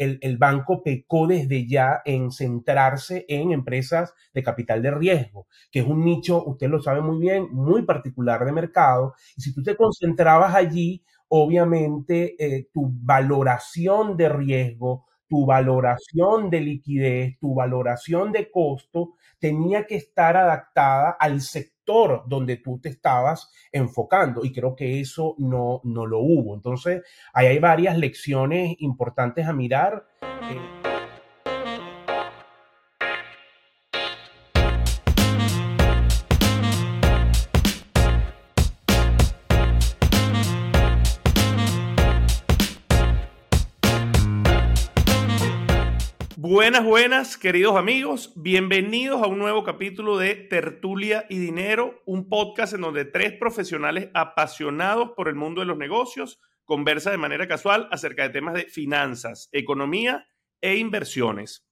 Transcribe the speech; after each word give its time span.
el, 0.00 0.38
banco 0.38 0.82
pecó 0.82 1.26
desde 1.26 1.68
ya 1.68 2.00
en 2.04 2.30
centrarse 2.30 3.26
en 3.28 3.52
empresas 3.52 4.14
de 4.32 4.42
capital 4.42 4.80
de 4.82 4.90
riesgo, 4.90 5.46
que 5.70 5.80
es 5.80 5.86
un 5.86 6.04
nicho, 6.04 6.42
usted 6.44 6.68
lo 6.68 6.80
sabe 6.80 7.02
muy 7.02 7.18
bien, 7.18 7.48
muy 7.52 7.82
particular 7.82 8.44
de 8.44 8.52
mercado. 8.52 9.14
Y 9.36 9.42
si 9.42 9.54
tú 9.54 9.62
te 9.62 9.76
concentrabas 9.76 10.54
allí, 10.54 11.04
obviamente 11.28 12.34
eh, 12.38 12.68
tu 12.72 12.90
valoración 12.90 14.16
de 14.16 14.28
riesgo, 14.30 15.06
tu 15.28 15.46
valoración 15.46 16.50
de 16.50 16.60
liquidez, 16.60 17.38
tu 17.38 17.54
valoración 17.54 18.32
de 18.32 18.50
costo 18.50 19.14
tenía 19.38 19.86
que 19.86 19.96
estar 19.96 20.36
adaptada 20.36 21.10
al 21.10 21.40
sector 21.40 21.69
donde 22.26 22.56
tú 22.56 22.78
te 22.78 22.88
estabas 22.88 23.50
enfocando 23.72 24.44
y 24.44 24.52
creo 24.52 24.76
que 24.76 25.00
eso 25.00 25.34
no, 25.38 25.80
no 25.84 26.06
lo 26.06 26.20
hubo. 26.20 26.54
Entonces, 26.54 27.02
ahí 27.32 27.48
hay 27.48 27.58
varias 27.58 27.98
lecciones 27.98 28.76
importantes 28.78 29.46
a 29.46 29.52
mirar. 29.52 30.06
Eh, 30.22 30.79
Buenas, 46.62 46.84
buenas, 46.84 47.38
queridos 47.38 47.74
amigos. 47.74 48.34
Bienvenidos 48.36 49.22
a 49.22 49.28
un 49.28 49.38
nuevo 49.38 49.64
capítulo 49.64 50.18
de 50.18 50.34
Tertulia 50.34 51.24
y 51.30 51.38
Dinero, 51.38 52.02
un 52.04 52.28
podcast 52.28 52.74
en 52.74 52.82
donde 52.82 53.06
tres 53.06 53.32
profesionales 53.32 54.10
apasionados 54.12 55.12
por 55.16 55.28
el 55.28 55.36
mundo 55.36 55.62
de 55.62 55.66
los 55.66 55.78
negocios 55.78 56.38
conversan 56.66 57.12
de 57.12 57.16
manera 57.16 57.48
casual 57.48 57.88
acerca 57.90 58.24
de 58.24 58.28
temas 58.28 58.52
de 58.52 58.66
finanzas, 58.66 59.48
economía 59.52 60.26
e 60.60 60.76
inversiones. 60.76 61.66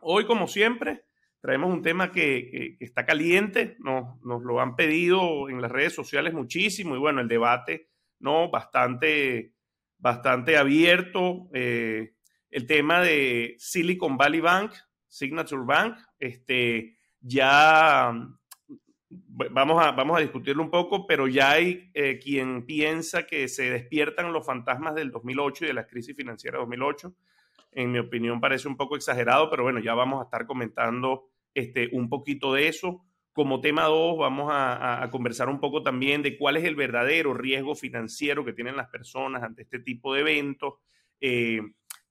Hoy, 0.00 0.26
como 0.26 0.48
siempre, 0.48 1.04
traemos 1.40 1.72
un 1.72 1.82
tema 1.82 2.10
que, 2.10 2.76
está 2.80 3.06
caliente, 3.06 3.76
nos, 3.78 4.20
nos, 4.22 4.42
lo 4.42 4.60
han 4.60 4.74
pedido 4.74 5.48
en 5.48 5.62
las 5.62 5.70
redes 5.70 5.94
sociales 5.94 6.34
muchísimo 6.34 6.96
y 6.96 6.98
bueno, 6.98 7.20
el 7.20 7.28
debate, 7.28 7.88
¿no? 8.18 8.50
Bastante, 8.50 9.54
bastante 9.96 10.56
abierto. 10.56 11.48
Eh, 11.54 12.14
el 12.54 12.68
tema 12.68 13.00
de 13.00 13.56
Silicon 13.58 14.16
Valley 14.16 14.38
Bank, 14.38 14.74
Signature 15.08 15.64
Bank, 15.66 15.98
este, 16.20 16.96
ya 17.20 18.12
vamos 19.08 19.84
a, 19.84 19.90
vamos 19.90 20.16
a 20.16 20.20
discutirlo 20.20 20.62
un 20.62 20.70
poco, 20.70 21.04
pero 21.04 21.26
ya 21.26 21.50
hay 21.50 21.90
eh, 21.94 22.20
quien 22.22 22.64
piensa 22.64 23.26
que 23.26 23.48
se 23.48 23.70
despiertan 23.70 24.32
los 24.32 24.46
fantasmas 24.46 24.94
del 24.94 25.10
2008 25.10 25.64
y 25.64 25.66
de 25.66 25.74
la 25.74 25.88
crisis 25.88 26.14
financiera 26.14 26.58
de 26.58 26.62
2008. 26.62 27.12
En 27.72 27.90
mi 27.90 27.98
opinión 27.98 28.40
parece 28.40 28.68
un 28.68 28.76
poco 28.76 28.94
exagerado, 28.94 29.50
pero 29.50 29.64
bueno, 29.64 29.80
ya 29.80 29.94
vamos 29.94 30.20
a 30.20 30.24
estar 30.24 30.46
comentando 30.46 31.24
este, 31.54 31.88
un 31.90 32.08
poquito 32.08 32.52
de 32.52 32.68
eso. 32.68 33.04
Como 33.32 33.60
tema 33.60 33.86
2, 33.86 34.16
vamos 34.16 34.52
a, 34.52 35.08
conversar 35.10 35.48
un 35.48 35.58
poco 35.58 35.82
también 35.82 36.22
de 36.22 36.38
cuál 36.38 36.56
es 36.56 36.62
el 36.62 36.76
verdadero 36.76 37.34
riesgo 37.34 37.74
financiero 37.74 38.44
que 38.44 38.52
tienen 38.52 38.76
las 38.76 38.90
personas 38.90 39.42
ante 39.42 39.62
este 39.62 39.80
tipo 39.80 40.14
de 40.14 40.20
eventos. 40.20 40.74
Eh, 41.20 41.60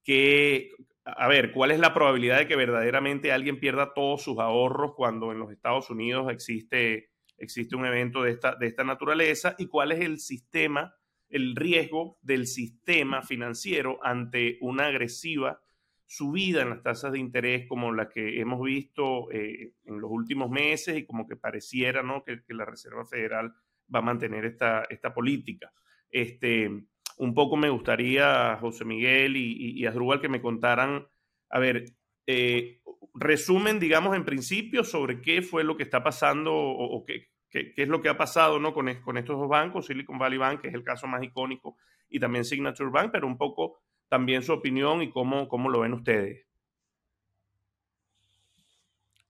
que, 0.04 0.72
a 1.06 1.28
ver, 1.28 1.52
¿cuál 1.52 1.72
es 1.72 1.80
la 1.80 1.94
probabilidad 1.94 2.40
de 2.40 2.48
que 2.48 2.56
verdaderamente 2.56 3.32
alguien 3.32 3.60
pierda 3.60 3.94
todos 3.94 4.22
sus 4.22 4.40
ahorros 4.40 4.94
cuando 4.96 5.32
en 5.32 5.40
los 5.40 5.52
Estados 5.52 5.90
Unidos 5.90 6.32
existe, 6.32 7.12
existe 7.38 7.76
un 7.76 7.86
evento 7.86 8.24
de 8.24 8.32
esta, 8.32 8.56
de 8.56 8.68
esta 8.68 8.84
naturaleza? 8.84 9.56
¿Y 9.58 9.68
cuál 9.68 9.92
es 9.92 10.02
el 10.02 10.20
sistema, 10.20 10.96
el 11.30 11.56
riesgo 11.56 12.18
del 12.22 12.48
sistema 12.48 13.22
financiero 13.22 14.00
ante 14.04 14.58
una 14.62 14.88
agresiva 14.88 15.62
subida 16.06 16.62
en 16.62 16.70
las 16.70 16.84
tasas 16.84 17.12
de 17.12 17.20
interés 17.20 17.66
como 17.68 17.92
la 17.92 18.08
que 18.08 18.40
hemos 18.40 18.62
visto 18.62 19.32
eh, 19.32 19.74
en 19.86 20.00
los 20.00 20.12
últimos 20.12 20.50
meses 20.50 20.98
y 20.98 21.06
como 21.06 21.28
que 21.28 21.36
pareciera 21.36 22.04
¿no? 22.04 22.24
que, 22.24 22.44
que, 22.44 22.54
la 22.54 22.66
Reserva 22.66 23.06
Federal 23.06 23.52
va 23.94 24.00
a 24.00 24.04
mantener 24.04 24.46
esta, 24.46 24.84
esta 24.90 25.14
política? 25.14 25.74
Este, 26.12 26.70
un 27.18 27.34
poco 27.34 27.58
me 27.58 27.70
gustaría, 27.70 28.58
José 28.60 28.86
Miguel 28.86 29.38
y, 29.38 29.80
y, 29.80 29.86
Asdrúbal, 29.86 30.22
que 30.22 30.30
me 30.30 30.42
contaran, 30.42 31.08
a 31.50 31.60
ver, 31.60 31.86
eh, 32.28 32.82
resumen, 33.14 33.80
digamos, 33.80 34.16
en 34.16 34.26
principio 34.26 34.84
sobre 34.84 35.22
qué 35.22 35.42
fue 35.42 35.64
lo 35.64 35.78
que 35.78 35.84
está 35.84 36.04
pasando 36.04 36.54
o, 36.54 37.06
qué, 37.06 37.30
qué, 37.50 37.74
es 37.76 37.88
lo 37.88 38.02
que 38.02 38.10
ha 38.10 38.18
pasado 38.18 38.60
¿no? 38.60 38.74
con, 38.74 38.94
con 39.02 39.18
estos 39.18 39.38
dos 39.38 39.50
bancos, 39.50 39.86
Silicon 39.86 40.18
Valley 40.18 40.38
Bank, 40.38 40.62
que 40.62 40.70
es 40.70 40.74
el 40.74 40.84
caso 40.84 41.08
más 41.08 41.24
icónico, 41.24 41.78
y 42.10 42.20
también 42.20 42.46
Signature 42.46 42.90
Bank, 42.90 43.10
pero 43.12 43.28
un 43.28 43.38
poco 43.38 43.80
también 44.10 44.44
su 44.44 44.54
opinión 44.54 45.02
y 45.02 45.10
cómo, 45.10 45.48
cómo 45.48 45.70
lo 45.70 45.82
ven 45.82 45.94
ustedes. 45.94 46.46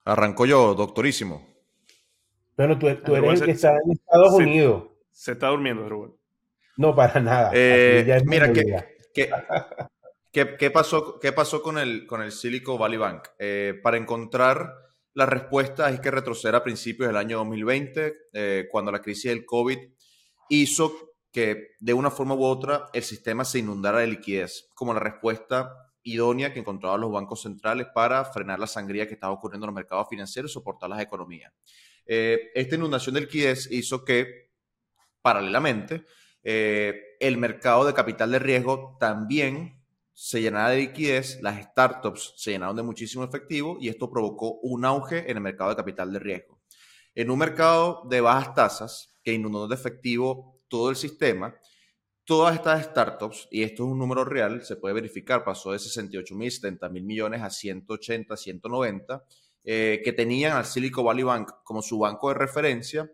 Arranco 0.06 0.46
yo, 0.46 0.74
doctorísimo. 0.74 1.48
Bueno, 2.58 2.78
tú, 2.78 2.88
tú 3.06 3.16
eres 3.16 3.40
el 3.40 3.46
que 3.46 3.52
está 3.52 3.72
en 3.72 3.92
Estados 3.92 4.34
Unidos. 4.34 4.90
Se 5.12 5.32
está 5.32 5.48
durmiendo, 5.48 5.84
Asdrúbal. 5.84 6.12
No, 6.78 6.96
para 6.96 7.20
nada. 7.20 7.52
Eh, 7.54 8.22
mira, 8.26 8.52
¿qué, 8.52 9.30
qué, 10.32 10.72
pasó, 10.72 11.20
¿qué 11.20 11.32
pasó 11.32 11.62
con 11.62 11.78
el, 11.78 12.08
con 12.08 12.22
el 12.22 12.32
Silicon 12.32 12.80
Valley 12.80 12.98
Bank? 12.98 13.28
Eh, 13.38 13.80
para 13.84 13.98
encontrar 13.98 14.74
la 15.14 15.26
respuesta 15.28 15.86
hay 15.86 16.00
que 16.00 16.10
retroceder 16.10 16.56
a 16.56 16.64
principios 16.64 17.08
del 17.08 17.18
año 17.18 17.38
2020, 17.38 18.14
eh, 18.34 18.68
cuando 18.72 18.92
la 18.92 19.02
crisis 19.02 19.26
del 19.26 19.46
COVID 19.46 19.78
hizo 20.50 21.12
que 21.32 21.76
de 21.80 21.94
una 21.94 22.10
forma 22.10 22.36
u 22.36 22.44
otra 22.44 22.88
el 22.94 23.04
sistema 23.04 23.46
se 23.46 23.60
inundara 23.60 24.00
de 24.00 24.08
liquidez, 24.08 24.70
como 24.74 24.94
la 24.94 25.00
respuesta 25.00 25.92
idónea 26.02 26.52
que 26.52 26.60
encontraban 26.60 27.02
los 27.02 27.12
bancos 27.12 27.44
centrales 27.44 27.88
para 27.94 28.26
frenar 28.26 28.60
la 28.60 28.68
sangría 28.68 29.08
que 29.08 29.14
estaba 29.14 29.34
ocurriendo 29.34 29.66
en 29.66 29.70
los 29.70 29.76
mercados 29.76 30.08
financieros 30.10 30.52
y 30.52 30.54
soportar 30.54 30.90
las 30.90 31.02
economías. 31.02 31.54
esta 32.06 32.76
inundación 32.76 33.16
de 33.16 33.22
liquidez 33.22 33.72
hizo 33.72 34.04
que, 34.04 34.52
paralelamente, 35.22 36.04
eh, 36.44 37.16
el 37.20 37.38
mercado 37.38 37.86
de 37.86 37.94
capital 37.94 38.32
de 38.32 38.40
riesgo 38.40 38.98
también 39.00 39.82
se 40.14 40.42
llenaba 40.42 40.70
de 40.70 40.78
liquidez, 40.78 41.42
las 41.42 41.64
startups 41.64 42.34
se 42.38 42.52
llenaron 42.52 42.76
de 42.76 42.84
muchísimo 42.84 43.24
efectivo 43.24 43.78
y 43.80 43.90
esto 43.90 44.10
provocó 44.10 44.60
un 44.62 44.86
auge 44.86 45.30
en 45.30 45.38
el 45.38 45.42
mercado 45.44 45.72
de 45.72 45.76
capital 45.76 46.14
de 46.14 46.20
riesgo. 46.20 46.62
En 47.16 47.32
un 47.32 47.40
mercado 47.40 48.04
de 48.10 48.22
bajas 48.22 48.54
tasas 48.54 49.20
que 49.24 49.34
inundó 49.34 49.68
de 49.68 49.76
efectivo 49.76 50.62
todo 50.68 50.90
el 50.90 50.96
sistema, 50.96 51.56
todas 52.26 52.56
estas 52.56 52.84
startups, 52.86 53.48
y 53.52 53.64
esto 53.64 53.84
es 53.84 53.90
un 53.90 54.00
número 54.00 54.24
real, 54.24 54.64
se 54.64 54.76
puede 54.76 54.96
verificar, 54.96 55.44
pasó 55.44 55.72
de 55.72 55.80
68 55.80 56.36
mil, 56.36 56.52
70 56.52 56.90
mil 56.90 57.04
millones 57.04 57.42
a 57.42 57.50
180, 57.50 58.36
190, 58.36 59.24
eh, 59.64 60.02
que 60.04 60.14
tenían 60.14 60.58
al 60.58 60.66
Silicon 60.66 61.06
Valley 61.06 61.24
Bank 61.24 61.52
como 61.64 61.82
su 61.82 62.00
banco 62.00 62.30
de 62.30 62.36
referencia, 62.36 63.10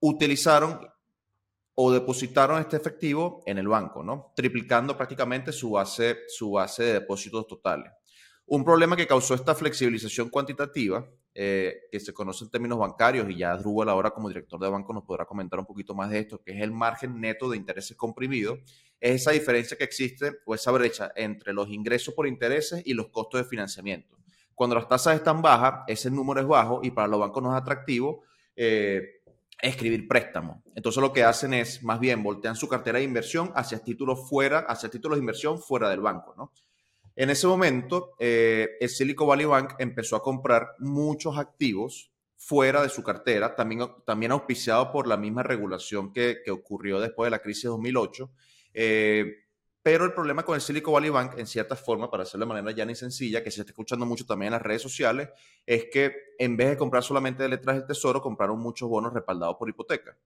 utilizaron 0.00 0.80
o 1.78 1.92
depositaron 1.92 2.58
este 2.58 2.76
efectivo 2.76 3.42
en 3.44 3.58
el 3.58 3.68
banco, 3.68 4.02
¿no? 4.02 4.32
Triplicando 4.34 4.96
prácticamente 4.96 5.52
su 5.52 5.72
base, 5.72 6.20
su 6.26 6.52
base 6.52 6.84
de 6.84 6.92
depósitos 6.94 7.46
totales. 7.46 7.92
Un 8.46 8.64
problema 8.64 8.96
que 8.96 9.06
causó 9.06 9.34
esta 9.34 9.54
flexibilización 9.54 10.30
cuantitativa, 10.30 11.06
eh, 11.34 11.82
que 11.92 12.00
se 12.00 12.14
conoce 12.14 12.44
en 12.44 12.50
términos 12.50 12.78
bancarios, 12.78 13.28
y 13.28 13.36
ya 13.36 13.54
Drubal 13.58 13.90
ahora 13.90 14.10
como 14.10 14.28
director 14.28 14.58
de 14.58 14.70
banco 14.70 14.94
nos 14.94 15.04
podrá 15.04 15.26
comentar 15.26 15.60
un 15.60 15.66
poquito 15.66 15.94
más 15.94 16.08
de 16.08 16.20
esto, 16.20 16.40
que 16.42 16.52
es 16.52 16.62
el 16.62 16.72
margen 16.72 17.20
neto 17.20 17.50
de 17.50 17.58
intereses 17.58 17.94
comprimido, 17.94 18.56
es 18.98 19.20
esa 19.20 19.32
diferencia 19.32 19.76
que 19.76 19.84
existe 19.84 20.32
o 20.46 20.54
esa 20.54 20.70
brecha 20.70 21.12
entre 21.14 21.52
los 21.52 21.68
ingresos 21.68 22.14
por 22.14 22.26
intereses 22.26 22.82
y 22.86 22.94
los 22.94 23.08
costos 23.08 23.42
de 23.42 23.48
financiamiento. 23.48 24.16
Cuando 24.54 24.76
las 24.76 24.88
tasas 24.88 25.16
están 25.16 25.42
bajas, 25.42 25.84
ese 25.88 26.10
número 26.10 26.40
es 26.40 26.46
bajo 26.46 26.80
y 26.82 26.90
para 26.90 27.06
los 27.06 27.20
bancos 27.20 27.42
no 27.42 27.54
es 27.54 27.60
atractivo. 27.60 28.22
Eh, 28.56 29.15
escribir 29.60 30.06
préstamo. 30.06 30.62
Entonces 30.74 31.00
lo 31.00 31.12
que 31.12 31.24
hacen 31.24 31.54
es, 31.54 31.82
más 31.82 31.98
bien, 32.00 32.22
voltean 32.22 32.56
su 32.56 32.68
cartera 32.68 32.98
de 32.98 33.04
inversión 33.04 33.52
hacia 33.54 33.78
títulos 33.78 34.28
fuera, 34.28 34.60
hacia 34.60 34.90
títulos 34.90 35.16
de 35.16 35.20
inversión 35.20 35.60
fuera 35.60 35.88
del 35.88 36.00
banco, 36.00 36.34
¿no? 36.36 36.52
En 37.14 37.30
ese 37.30 37.46
momento, 37.46 38.14
eh, 38.18 38.76
el 38.78 38.90
Silicon 38.90 39.28
Valley 39.28 39.46
Bank 39.46 39.74
empezó 39.78 40.16
a 40.16 40.22
comprar 40.22 40.72
muchos 40.78 41.38
activos 41.38 42.12
fuera 42.36 42.82
de 42.82 42.90
su 42.90 43.02
cartera, 43.02 43.56
también, 43.56 43.80
también 44.04 44.32
auspiciado 44.32 44.92
por 44.92 45.06
la 45.06 45.16
misma 45.16 45.42
regulación 45.42 46.12
que, 46.12 46.42
que 46.44 46.50
ocurrió 46.50 47.00
después 47.00 47.26
de 47.26 47.30
la 47.30 47.38
crisis 47.38 47.64
de 47.64 47.68
2008. 47.70 48.30
Eh, 48.74 49.45
pero 49.86 50.04
el 50.04 50.12
problema 50.12 50.42
con 50.42 50.56
el 50.56 50.60
Silicon 50.60 50.94
Valley 50.94 51.10
Bank, 51.10 51.34
en 51.38 51.46
cierta 51.46 51.76
forma, 51.76 52.10
para 52.10 52.24
hacerlo 52.24 52.44
de 52.44 52.48
manera 52.48 52.76
llana 52.76 52.90
y 52.90 52.96
sencilla, 52.96 53.44
que 53.44 53.52
se 53.52 53.60
está 53.60 53.70
escuchando 53.70 54.04
mucho 54.04 54.26
también 54.26 54.48
en 54.48 54.54
las 54.54 54.62
redes 54.62 54.82
sociales, 54.82 55.28
es 55.64 55.86
que 55.92 56.12
en 56.40 56.56
vez 56.56 56.70
de 56.70 56.76
comprar 56.76 57.04
solamente 57.04 57.48
letras 57.48 57.76
del 57.76 57.86
tesoro, 57.86 58.20
compraron 58.20 58.58
muchos 58.58 58.88
bonos 58.88 59.12
respaldados 59.12 59.54
por 59.56 59.68
hipoteca. 59.68 60.18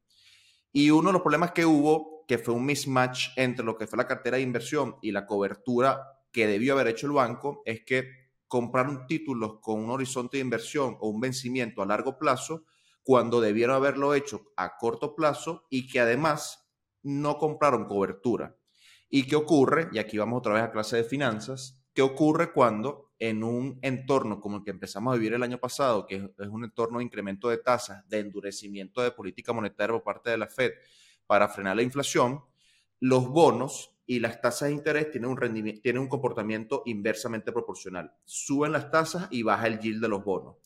Y 0.73 0.89
uno 0.91 1.11
de 1.11 1.13
los 1.13 1.21
problemas 1.21 1.53
que 1.53 1.67
hubo, 1.67 2.25
que 2.27 2.39
fue 2.39 2.55
un 2.55 2.65
mismatch 2.65 3.37
entre 3.37 3.63
lo 3.63 3.77
que 3.77 3.87
fue 3.87 3.99
la 3.99 4.07
cartera 4.07 4.39
de 4.39 4.45
inversión 4.45 4.97
y 5.03 5.13
la 5.13 5.27
cobertura 5.27 6.25
que 6.33 6.47
debió 6.47 6.73
haber 6.73 6.87
hecho 6.87 7.07
el 7.07 7.13
banco, 7.13 7.61
es 7.67 7.85
que 7.85 8.31
compraron 8.49 9.07
títulos 9.07 9.59
con 9.61 9.79
un 9.79 9.91
horizonte 9.91 10.39
de 10.39 10.43
inversión 10.43 10.97
o 11.01 11.11
un 11.11 11.21
vencimiento 11.21 11.83
a 11.83 11.87
largo 11.87 12.17
plazo 12.17 12.65
cuando 13.03 13.43
debieron 13.43 13.77
haberlo 13.77 14.15
hecho 14.15 14.53
a 14.57 14.79
corto 14.79 15.15
plazo 15.15 15.67
y 15.69 15.87
que 15.87 16.01
además 16.01 16.67
no 17.03 17.37
compraron 17.37 17.85
cobertura. 17.85 18.57
¿Y 19.11 19.25
qué 19.25 19.37
ocurre? 19.37 19.89
Y 19.93 19.99
aquí 19.99 20.17
vamos 20.17 20.39
otra 20.39 20.55
vez 20.55 20.63
a 20.63 20.71
clase 20.71 20.97
de 20.97 21.05
finanzas. 21.05 21.79
¿Qué 21.93 22.03
ocurre 22.03 22.53
cuando 22.53 23.11
en 23.19 23.45
un 23.45 23.79
entorno 23.83 24.41
como 24.41 24.59
el 24.59 24.65
que 24.65 24.71
empezamos 24.71 25.13
a 25.13 25.17
vivir 25.17 25.35
el 25.35 25.43
año 25.43 25.59
pasado, 25.59 26.07
que 26.07 26.17
es 26.17 26.49
un 26.49 26.65
entorno 26.65 26.99
de 26.99 27.05
incremento 27.05 27.49
de 27.49 27.59
tasas, 27.59 28.09
de 28.09 28.21
endurecimiento 28.21 29.03
de 29.03 29.11
política 29.11 29.53
monetaria 29.53 29.93
por 29.93 30.05
parte 30.05 30.31
de 30.31 30.39
la 30.39 30.47
Fed 30.47 30.73
para 31.27 31.49
frenar 31.49 31.77
la 31.77 31.83
inflación, 31.83 32.41
los 32.99 33.29
bonos 33.29 33.95
y 34.07 34.21
las 34.21 34.41
tasas 34.41 34.69
de 34.69 34.75
interés 34.75 35.11
tienen 35.11 35.31
un, 35.31 35.37
rendimiento, 35.37 35.83
tienen 35.83 36.03
un 36.03 36.09
comportamiento 36.09 36.83
inversamente 36.87 37.53
proporcional. 37.53 38.15
Suben 38.25 38.73
las 38.73 38.91
tasas 38.91 39.29
y 39.31 39.43
baja 39.43 39.67
el 39.67 39.81
yield 39.81 40.01
de 40.01 40.09
los 40.09 40.25
bonos. 40.25 40.57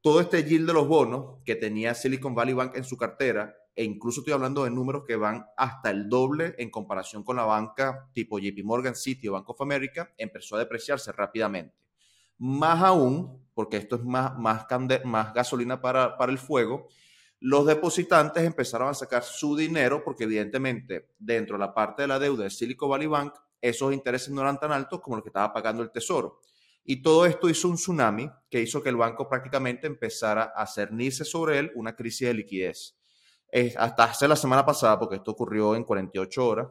Todo 0.00 0.20
este 0.20 0.42
yield 0.42 0.66
de 0.66 0.72
los 0.72 0.88
bonos 0.88 1.42
que 1.44 1.54
tenía 1.54 1.94
Silicon 1.94 2.34
Valley 2.34 2.54
Bank 2.54 2.76
en 2.76 2.84
su 2.84 2.96
cartera, 2.96 3.54
e 3.80 3.84
incluso 3.84 4.20
estoy 4.20 4.34
hablando 4.34 4.64
de 4.64 4.70
números 4.70 5.04
que 5.06 5.16
van 5.16 5.46
hasta 5.56 5.88
el 5.88 6.10
doble 6.10 6.54
en 6.58 6.68
comparación 6.68 7.24
con 7.24 7.36
la 7.36 7.44
banca 7.44 8.10
tipo 8.12 8.38
JP 8.38 8.62
Morgan 8.62 8.94
City 8.94 9.26
o 9.26 9.32
Bank 9.32 9.48
of 9.48 9.62
America, 9.62 10.12
empezó 10.18 10.56
a 10.56 10.58
depreciarse 10.58 11.10
rápidamente. 11.12 11.74
Más 12.36 12.82
aún, 12.82 13.42
porque 13.54 13.78
esto 13.78 13.96
es 13.96 14.04
más, 14.04 14.36
más, 14.36 14.66
más 15.04 15.32
gasolina 15.32 15.80
para, 15.80 16.18
para 16.18 16.30
el 16.30 16.36
fuego, 16.36 16.88
los 17.38 17.64
depositantes 17.64 18.44
empezaron 18.44 18.90
a 18.90 18.92
sacar 18.92 19.22
su 19.22 19.56
dinero 19.56 20.04
porque 20.04 20.24
evidentemente 20.24 21.14
dentro 21.18 21.56
de 21.56 21.60
la 21.60 21.72
parte 21.72 22.02
de 22.02 22.08
la 22.08 22.18
deuda 22.18 22.44
de 22.44 22.50
Silicon 22.50 22.90
Valley 22.90 23.06
Bank, 23.06 23.32
esos 23.62 23.94
intereses 23.94 24.28
no 24.28 24.42
eran 24.42 24.60
tan 24.60 24.72
altos 24.72 25.00
como 25.00 25.16
los 25.16 25.22
que 25.22 25.30
estaba 25.30 25.54
pagando 25.54 25.82
el 25.82 25.90
tesoro. 25.90 26.42
Y 26.84 27.00
todo 27.00 27.24
esto 27.24 27.48
hizo 27.48 27.66
un 27.66 27.76
tsunami 27.76 28.30
que 28.50 28.60
hizo 28.60 28.82
que 28.82 28.90
el 28.90 28.96
banco 28.96 29.26
prácticamente 29.26 29.86
empezara 29.86 30.52
a 30.54 30.66
cernirse 30.66 31.24
sobre 31.24 31.58
él 31.58 31.72
una 31.74 31.96
crisis 31.96 32.28
de 32.28 32.34
liquidez. 32.34 32.99
Hasta 33.76 34.04
hace 34.04 34.28
la 34.28 34.36
semana 34.36 34.64
pasada, 34.64 34.98
porque 34.98 35.16
esto 35.16 35.32
ocurrió 35.32 35.74
en 35.74 35.84
48 35.84 36.46
horas, 36.46 36.68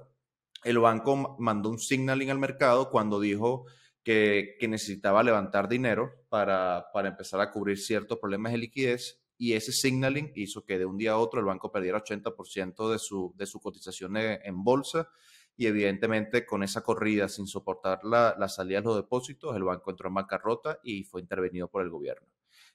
el 0.63 0.79
banco 0.79 1.35
mandó 1.39 1.69
un 1.69 1.79
signaling 1.79 2.29
al 2.31 2.39
mercado 2.39 2.89
cuando 2.89 3.19
dijo 3.19 3.65
que, 4.03 4.57
necesitaba 4.67 5.23
levantar 5.23 5.69
dinero 5.69 6.11
para, 6.29 6.87
para 6.93 7.09
empezar 7.09 7.41
a 7.41 7.51
cubrir 7.51 7.77
ciertos 7.77 8.17
problemas 8.19 8.51
de 8.51 8.57
liquidez 8.57 9.21
y 9.37 9.53
ese 9.53 9.71
signaling 9.71 10.31
hizo 10.35 10.65
que 10.65 10.77
de 10.77 10.85
un 10.85 10.97
día 10.97 11.11
a 11.11 11.17
otro 11.17 11.39
el 11.39 11.45
banco 11.45 11.71
perdiera 11.71 12.03
80% 12.03 12.91
de 12.91 12.99
su, 12.99 13.33
de 13.37 13.45
su 13.45 13.59
cotización 13.61 14.17
en 14.17 14.63
bolsa 14.63 15.09
y 15.55 15.67
evidentemente 15.67 16.45
con 16.45 16.63
esa 16.63 16.81
corrida 16.81 17.29
sin 17.29 17.47
soportar 17.47 18.03
la, 18.03 18.35
la 18.37 18.49
salida 18.49 18.79
de 18.79 18.85
los 18.85 18.95
depósitos, 18.95 19.55
el 19.55 19.63
banco 19.63 19.91
entró 19.91 20.09
en 20.09 20.15
bancarrota 20.15 20.79
y 20.83 21.03
fue 21.03 21.21
intervenido 21.21 21.69
por 21.69 21.83
el 21.83 21.89
gobierno. 21.89 22.27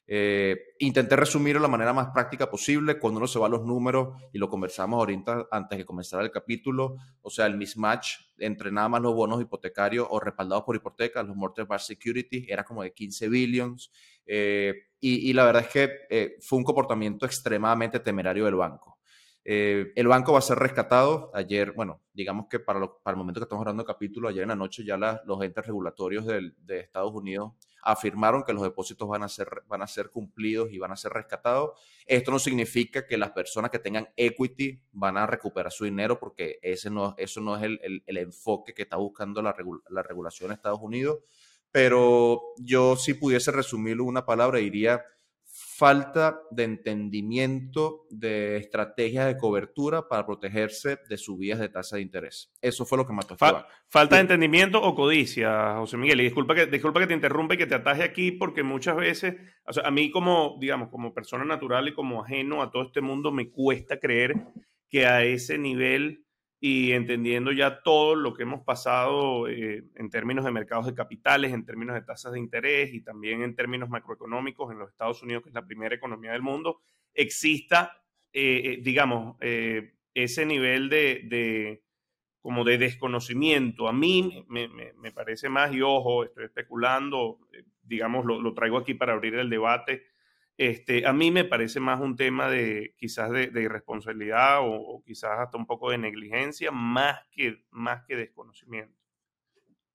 Eh, 0.07 0.75
intenté 0.79 1.15
resumirlo 1.15 1.59
de 1.59 1.63
la 1.63 1.71
manera 1.71 1.93
más 1.93 2.09
práctica 2.13 2.49
posible. 2.49 2.99
Cuando 2.99 3.17
uno 3.17 3.27
se 3.27 3.39
va 3.39 3.47
a 3.47 3.49
los 3.49 3.63
números, 3.63 4.21
y 4.31 4.37
lo 4.37 4.49
conversamos 4.49 4.99
ahorita 4.99 5.47
antes 5.51 5.77
de 5.77 5.85
comenzar 5.85 6.21
el 6.21 6.31
capítulo, 6.31 6.97
o 7.21 7.29
sea, 7.29 7.45
el 7.47 7.57
mismatch 7.57 8.17
entre 8.37 8.71
nada 8.71 8.89
más 8.89 9.01
los 9.01 9.15
bonos 9.15 9.41
hipotecarios 9.41 10.07
o 10.09 10.19
respaldados 10.19 10.63
por 10.63 10.75
hipotecas, 10.75 11.25
los 11.25 11.35
mortgage 11.35 11.67
backed 11.67 11.85
securities, 11.85 12.45
era 12.49 12.63
como 12.63 12.83
de 12.83 12.93
15 12.93 13.29
billions. 13.29 13.91
Eh, 14.25 14.73
y, 14.99 15.33
la 15.33 15.45
verdad 15.45 15.63
es 15.63 15.67
que 15.69 15.91
eh, 16.09 16.37
fue 16.41 16.57
un 16.57 16.63
comportamiento 16.63 17.27
extremadamente 17.27 17.99
temerario 17.99 18.45
del 18.45 18.55
banco. 18.55 18.97
el 19.43 20.07
banco 20.07 20.33
va 20.33 20.39
a 20.39 20.41
ser 20.41 20.57
rescatado. 20.57 21.29
Ayer, 21.35 21.73
bueno, 21.73 22.01
digamos 22.11 22.47
que 22.49 22.59
para, 22.59 22.79
para 23.03 23.13
el 23.13 23.17
momento 23.17 23.39
que 23.39 23.43
estamos 23.43 23.61
hablando 23.61 23.83
del 23.83 23.87
capítulo, 23.87 24.27
ayer 24.27 24.41
en 24.41 24.49
la 24.49 24.55
noche 24.55 24.83
ya 24.83 24.97
los 24.97 25.43
entes 25.43 25.65
regulatorios 25.65 26.25
de 26.25 26.79
Estados 26.79 27.13
Unidos 27.13 27.53
afirmaron 27.85 28.43
que 28.43 28.51
los 28.51 28.63
depósitos 28.63 29.07
van 29.07 29.21
a, 29.21 29.29
ser, 29.29 29.47
van 29.67 29.83
a 29.83 29.87
ser 29.87 30.09
cumplidos 30.09 30.71
y 30.71 30.79
van 30.79 30.91
a 30.91 30.97
ser 30.97 31.13
rescatados. 31.13 31.79
Esto 32.07 32.31
no 32.31 32.39
significa 32.39 33.05
que 33.05 33.15
las 33.15 33.31
personas 33.31 33.69
que 33.69 33.77
tengan 33.77 34.09
equity 34.17 34.81
van 34.91 35.17
a 35.17 35.27
recuperar 35.27 35.71
su 35.71 35.85
dinero 35.85 36.19
porque 36.19 36.57
ese 36.63 36.89
no, 36.89 37.13
eso 37.17 37.41
no 37.41 37.55
es 37.55 37.63
el, 37.63 38.03
el, 38.05 38.17
enfoque 38.17 38.73
que 38.73 38.81
está 38.81 38.97
buscando 38.97 39.41
la, 39.43 39.55
la 39.89 40.01
regulación 40.01 40.49
de 40.49 40.55
Estados 40.55 40.79
Unidos. 40.81 41.19
Pero 41.71 42.41
yo 42.57 42.95
si 42.95 43.13
pudiese 43.13 43.51
resumirlo 43.51 44.03
en 44.03 44.09
una 44.09 44.25
palabra 44.25 44.59
diría 44.59 45.05
falta 45.77 46.39
de 46.51 46.63
entendimiento 46.63 48.05
de 48.09 48.55
estrategias 48.57 49.27
de 49.27 49.37
cobertura 49.37 50.07
para 50.07 50.25
protegerse 50.25 50.99
de 51.09 51.17
subidas 51.17 51.59
de 51.59 51.67
tasa 51.67 51.97
de 51.97 52.01
interés. 52.01 52.53
Eso 52.61 52.85
fue 52.85 52.97
lo 52.97 53.05
que 53.05 53.13
mató 53.13 53.35
a 53.39 53.67
Falta 53.89 54.15
de 54.15 54.21
entendimiento 54.21 54.81
o 54.81 54.95
codicia, 54.95 55.75
José 55.77 55.97
Miguel. 55.97 56.21
Y 56.21 56.23
disculpa 56.25 56.55
que, 56.55 56.67
disculpa 56.67 57.01
que 57.01 57.07
te 57.07 57.13
interrumpa 57.13 57.55
y 57.55 57.57
que 57.57 57.67
te 57.67 57.75
ataje 57.75 58.03
aquí, 58.03 58.31
porque 58.31 58.63
muchas 58.63 58.95
veces, 58.95 59.35
o 59.65 59.73
sea, 59.73 59.83
a 59.83 59.91
mí 59.91 60.11
como, 60.11 60.57
digamos, 60.59 60.89
como 60.89 61.13
persona 61.13 61.43
natural 61.43 61.89
y 61.89 61.93
como 61.93 62.23
ajeno 62.23 62.61
a 62.61 62.71
todo 62.71 62.83
este 62.83 63.01
mundo, 63.01 63.31
me 63.31 63.51
cuesta 63.51 63.99
creer 63.99 64.33
que 64.89 65.05
a 65.05 65.23
ese 65.23 65.57
nivel 65.57 66.24
y 66.67 66.93
entendiendo 66.93 67.51
ya 67.51 67.83
todo 67.83 68.15
lo 68.15 68.33
que 68.33 68.41
hemos 68.41 68.63
pasado 68.63 69.47
eh, 69.47 69.83
en 69.93 70.09
términos 70.09 70.43
de 70.43 70.51
mercados 70.51 70.87
de 70.87 70.95
capitales, 70.95 71.53
en 71.53 71.63
términos 71.63 71.93
de 71.93 72.01
tasas 72.01 72.33
de 72.33 72.39
interés 72.39 72.91
y 72.91 73.01
también 73.01 73.43
en 73.43 73.55
términos 73.55 73.87
macroeconómicos 73.87 74.71
en 74.71 74.79
los 74.79 74.89
Estados 74.89 75.21
Unidos, 75.21 75.43
que 75.43 75.49
es 75.49 75.53
la 75.53 75.67
primera 75.67 75.93
economía 75.93 76.31
del 76.31 76.41
mundo, 76.41 76.81
exista, 77.13 78.01
eh, 78.33 78.61
eh, 78.65 78.79
digamos, 78.81 79.37
ese 79.39 80.45
nivel 80.47 80.89
de, 80.89 81.83
como 82.41 82.63
de 82.63 82.79
desconocimiento. 82.79 83.87
A 83.87 83.93
mí 83.93 84.43
me, 84.47 85.11
parece 85.11 85.49
más, 85.49 85.71
y 85.71 85.83
ojo, 85.83 86.23
estoy 86.23 86.45
especulando, 86.45 87.41
digamos, 87.83 88.25
lo 88.25 88.53
traigo 88.55 88.79
aquí 88.79 88.95
para 88.95 89.13
abrir 89.13 89.35
el 89.35 89.51
debate 89.51 90.14
este, 90.57 91.05
a 91.05 91.11
mí 91.11 91.31
me 91.31 91.43
parece 91.43 91.79
más 91.79 91.99
un 91.99 92.15
tema 92.15 92.49
de 92.49 92.95
quizás 92.97 93.29
de, 93.31 93.49
irresponsabilidad 93.61 94.59
o, 94.61 95.03
quizás 95.05 95.31
hasta 95.39 95.57
un 95.57 95.65
poco 95.65 95.91
de 95.91 95.97
negligencia 95.97 96.71
más 96.71 97.19
que, 97.31 97.65
más 97.71 98.03
que 98.07 98.15
desconocimiento. 98.15 98.97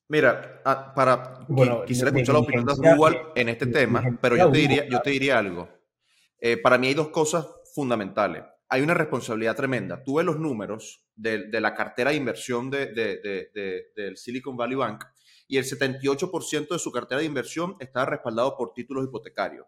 Mira, 0.09 0.61
ah, 0.65 0.93
para 0.95 1.47
quisiera 1.87 2.11
escuchar 2.11 2.35
la 2.35 2.41
opinión 2.41 2.67
de 2.67 2.75
Google 2.75 3.19
en 3.37 3.49
este 3.49 3.67
tema, 3.67 4.03
pero 4.21 4.37
yo 4.37 4.51
te 4.51 4.59
diría, 4.59 4.89
yo 4.89 5.01
te 5.01 5.11
diría 5.11 5.39
algo. 5.39 5.69
Eh, 6.39 6.57
para 6.57 6.79
mí 6.79 6.89
hay 6.89 6.95
dos 6.95 7.09
cosas 7.09 7.47
fundamentales. 7.75 8.43
Hay 8.69 8.83
una 8.83 8.95
responsabilidad 8.95 9.57
tremenda. 9.57 10.03
Tú 10.03 10.17
ves 10.17 10.27
los 10.27 10.39
números 10.39 11.07
de, 11.15 11.49
la 11.61 11.75
cartera 11.75 12.11
de 12.11 12.17
inversión 12.17 12.71
de, 12.71 12.87
del 13.97 14.17
Silicon 14.17 14.57
Valley 14.57 14.77
Bank 14.77 15.05
y 15.49 15.59
el 15.59 15.65
78% 15.65 16.69
de 16.69 16.79
su 16.79 16.93
cartera 16.93 17.21
de 17.21 17.27
inversión 17.27 17.77
está 17.81 18.05
respaldado 18.05 18.57
por 18.57 18.73
títulos 18.73 19.05
hipotecarios 19.05 19.67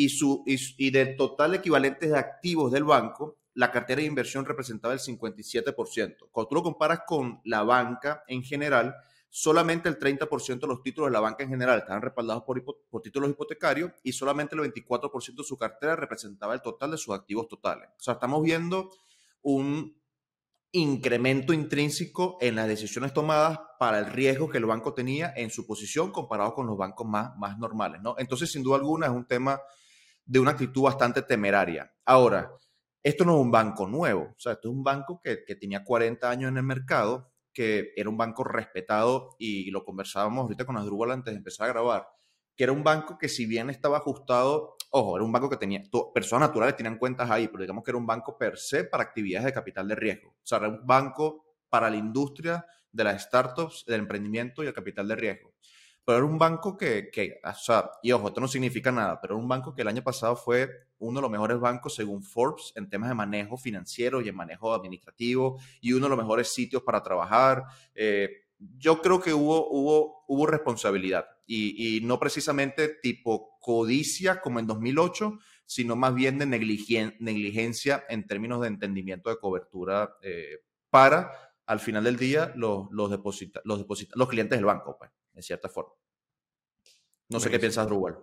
y, 0.00 0.08
su, 0.08 0.42
y, 0.46 0.90
del 0.90 1.14
total 1.14 1.56
equivalente 1.56 2.08
de 2.08 2.16
activos 2.16 2.72
del 2.72 2.84
banco, 2.84 3.36
la 3.52 3.70
cartera 3.70 4.00
de 4.00 4.06
inversión 4.06 4.46
representaba 4.46 4.94
el 4.94 5.00
57%. 5.00 6.28
Cuando 6.30 6.48
tú 6.48 6.54
lo 6.54 6.62
comparas 6.62 7.00
con 7.06 7.42
la 7.44 7.64
banca 7.64 8.24
en 8.26 8.42
general, 8.42 8.94
solamente 9.28 9.90
el 9.90 9.98
30% 9.98 10.58
de 10.58 10.66
los 10.66 10.82
títulos 10.82 11.10
de 11.10 11.12
la 11.12 11.20
banca 11.20 11.44
en 11.44 11.50
general 11.50 11.80
estaban 11.80 12.00
respaldados 12.00 12.44
por, 12.44 12.64
por, 12.64 13.02
títulos 13.02 13.28
hipotecarios 13.28 13.92
y 14.02 14.12
solamente 14.12 14.54
el 14.54 14.62
24% 14.62 15.36
de 15.36 15.44
su 15.44 15.58
cartera 15.58 15.96
representaba 15.96 16.54
el 16.54 16.62
total 16.62 16.92
de 16.92 16.96
sus 16.96 17.14
activos 17.14 17.46
totales. 17.46 17.90
O 17.98 18.02
sea, 18.02 18.14
estamos 18.14 18.42
viendo 18.42 18.90
un 19.42 20.00
incremento 20.72 21.52
intrínseco 21.52 22.38
en 22.40 22.54
las 22.54 22.68
decisiones 22.68 23.12
tomadas 23.12 23.60
para 23.78 23.98
el 23.98 24.06
riesgo 24.06 24.48
que 24.48 24.56
el 24.56 24.64
banco 24.64 24.94
tenía 24.94 25.34
en 25.36 25.50
su 25.50 25.66
posición 25.66 26.10
comparado 26.10 26.54
con 26.54 26.66
los 26.66 26.78
bancos 26.78 27.06
más, 27.06 27.36
más 27.36 27.58
normales, 27.58 28.00
¿no? 28.00 28.14
Entonces, 28.16 28.50
sin 28.50 28.62
duda 28.62 28.76
alguna, 28.76 29.06
es 29.06 29.12
un 29.12 29.26
tema 29.26 29.60
de 30.30 30.38
una 30.38 30.52
actitud 30.52 30.82
bastante 30.82 31.22
temeraria. 31.22 31.92
Ahora, 32.04 32.52
esto 33.02 33.24
no 33.24 33.34
es 33.34 33.40
un 33.40 33.50
banco 33.50 33.88
nuevo, 33.88 34.32
o 34.36 34.38
sea, 34.38 34.52
esto 34.52 34.68
es 34.68 34.74
un 34.76 34.84
banco 34.84 35.20
que, 35.20 35.38
tenía 35.56 35.82
40 35.82 36.30
años 36.30 36.50
en 36.50 36.56
el 36.56 36.62
mercado, 36.62 37.32
que 37.52 37.92
era 37.96 38.08
un 38.08 38.16
banco 38.16 38.44
respetado 38.44 39.34
y 39.40 39.72
lo 39.72 39.84
conversábamos 39.84 40.42
ahorita 40.42 40.64
con 40.64 40.76
Asdrúbal 40.76 41.10
antes 41.10 41.34
de 41.34 41.38
empezar 41.38 41.68
a 41.68 41.72
grabar, 41.72 42.06
que 42.54 42.62
era 42.62 42.72
un 42.72 42.84
banco 42.84 43.18
que 43.18 43.28
si 43.28 43.44
bien 43.44 43.70
estaba 43.70 43.96
ajustado, 43.96 44.76
ojo, 44.90 45.16
era 45.16 45.24
un 45.24 45.32
banco 45.32 45.50
que 45.50 45.56
tenía, 45.56 45.82
personas 46.14 46.50
naturales 46.50 46.76
tenían 46.76 46.96
cuentas 46.96 47.28
ahí, 47.28 47.48
pero 47.48 47.62
digamos 47.62 47.82
que 47.82 47.90
era 47.90 47.98
un 47.98 48.06
banco 48.06 48.38
per 48.38 48.56
se 48.56 48.84
para 48.84 49.02
actividades 49.02 49.46
de 49.46 49.52
capital 49.52 49.88
de 49.88 49.96
riesgo, 49.96 50.28
o 50.28 50.46
sea, 50.46 50.58
era 50.58 50.68
un 50.68 50.86
banco 50.86 51.56
para 51.68 51.90
la 51.90 51.96
industria 51.96 52.64
de 52.92 53.02
las 53.02 53.20
startups, 53.24 53.84
del 53.84 54.02
emprendimiento 54.02 54.62
y 54.62 54.68
el 54.68 54.74
capital 54.74 55.08
de 55.08 55.16
riesgo 55.16 55.50
pero 56.10 56.24
era 56.24 56.32
un 56.32 56.38
banco 56.38 56.76
que, 56.76 57.08
que, 57.08 57.40
o 57.44 57.54
sea, 57.54 57.88
y 58.02 58.10
ojo, 58.10 58.26
esto 58.26 58.40
no 58.40 58.48
significa 58.48 58.90
nada, 58.90 59.20
pero 59.20 59.34
era 59.34 59.40
un 59.40 59.46
banco 59.46 59.72
que 59.72 59.82
el 59.82 59.86
año 59.86 60.02
pasado 60.02 60.34
fue 60.34 60.68
uno 60.98 61.20
de 61.20 61.22
los 61.22 61.30
mejores 61.30 61.60
bancos 61.60 61.94
según 61.94 62.24
Forbes 62.24 62.72
en 62.74 62.90
temas 62.90 63.10
de 63.10 63.14
manejo 63.14 63.56
financiero 63.56 64.20
y 64.20 64.28
en 64.28 64.34
manejo 64.34 64.74
administrativo 64.74 65.60
y 65.80 65.92
uno 65.92 66.06
de 66.06 66.10
los 66.10 66.18
mejores 66.18 66.48
sitios 66.48 66.82
para 66.82 67.00
trabajar. 67.00 67.62
Eh, 67.94 68.28
yo 68.58 69.00
creo 69.00 69.20
que 69.20 69.32
hubo, 69.32 69.70
hubo, 69.70 70.24
hubo 70.26 70.46
responsabilidad 70.48 71.26
y, 71.46 71.98
y, 71.98 72.00
no 72.00 72.18
precisamente 72.18 72.88
tipo 72.88 73.56
codicia 73.60 74.40
como 74.40 74.58
en 74.58 74.66
2008, 74.66 75.38
sino 75.64 75.94
más 75.94 76.12
bien 76.12 76.38
de 76.38 76.46
negligencia 76.46 78.04
en 78.08 78.26
términos 78.26 78.62
de 78.62 78.66
entendimiento 78.66 79.30
de 79.30 79.38
cobertura 79.38 80.16
eh, 80.22 80.58
para, 80.90 81.30
al 81.66 81.78
final 81.78 82.02
del 82.02 82.16
día, 82.16 82.52
los, 82.56 82.88
los, 82.90 83.12
deposita, 83.12 83.60
los, 83.62 83.78
deposita, 83.78 84.14
los 84.16 84.28
clientes 84.28 84.58
del 84.58 84.64
banco. 84.64 84.96
Pues 84.98 85.12
en 85.34 85.42
cierta 85.42 85.68
forma. 85.68 85.92
No 87.28 87.40
sé 87.40 87.50
qué 87.50 87.58
piensas, 87.58 87.88
Rubal. 87.88 88.18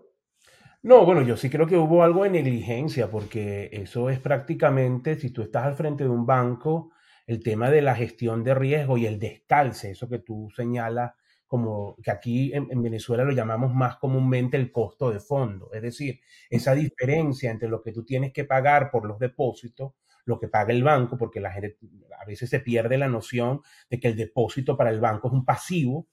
No, 0.83 1.05
bueno, 1.05 1.21
yo 1.21 1.37
sí 1.37 1.49
creo 1.49 1.65
que 1.65 1.77
hubo 1.77 2.03
algo 2.03 2.23
de 2.23 2.29
negligencia, 2.29 3.09
porque 3.09 3.69
eso 3.71 4.09
es 4.09 4.19
prácticamente, 4.19 5.19
si 5.19 5.31
tú 5.31 5.41
estás 5.41 5.65
al 5.65 5.75
frente 5.75 6.03
de 6.03 6.09
un 6.09 6.25
banco, 6.25 6.91
el 7.25 7.41
tema 7.41 7.69
de 7.69 7.81
la 7.81 7.95
gestión 7.95 8.43
de 8.43 8.53
riesgo 8.53 8.97
y 8.97 9.05
el 9.05 9.19
descalce, 9.19 9.91
eso 9.91 10.07
que 10.07 10.19
tú 10.19 10.49
señalas 10.55 11.13
como 11.45 11.95
que 12.03 12.11
aquí 12.11 12.53
en, 12.53 12.67
en, 12.69 12.83
Venezuela 12.83 13.23
lo 13.23 13.31
llamamos 13.31 13.73
más 13.73 13.97
comúnmente 13.97 14.57
el 14.57 14.71
costo 14.71 15.09
de 15.11 15.19
fondo, 15.19 15.71
es 15.73 15.81
decir, 15.81 16.19
esa 16.49 16.75
diferencia 16.75 17.49
entre 17.49 17.69
lo 17.69 17.81
que 17.81 17.93
tú 17.93 18.03
tienes 18.03 18.33
que 18.33 18.43
pagar 18.43 18.91
por 18.91 19.05
los 19.05 19.17
depósitos, 19.17 19.93
lo 20.25 20.39
que 20.39 20.49
paga 20.49 20.73
el 20.73 20.83
banco, 20.83 21.17
porque 21.17 21.39
la 21.39 21.51
gente 21.51 21.77
a 22.19 22.25
veces 22.25 22.49
se 22.49 22.59
pierde 22.59 22.97
la 22.97 23.07
noción 23.07 23.61
de 23.89 23.99
que 23.99 24.09
el 24.09 24.15
depósito 24.17 24.77
para 24.77 24.89
el 24.89 24.99
banco 24.99 25.29
es 25.29 25.33
un 25.33 25.45
pasivo, 25.45 26.07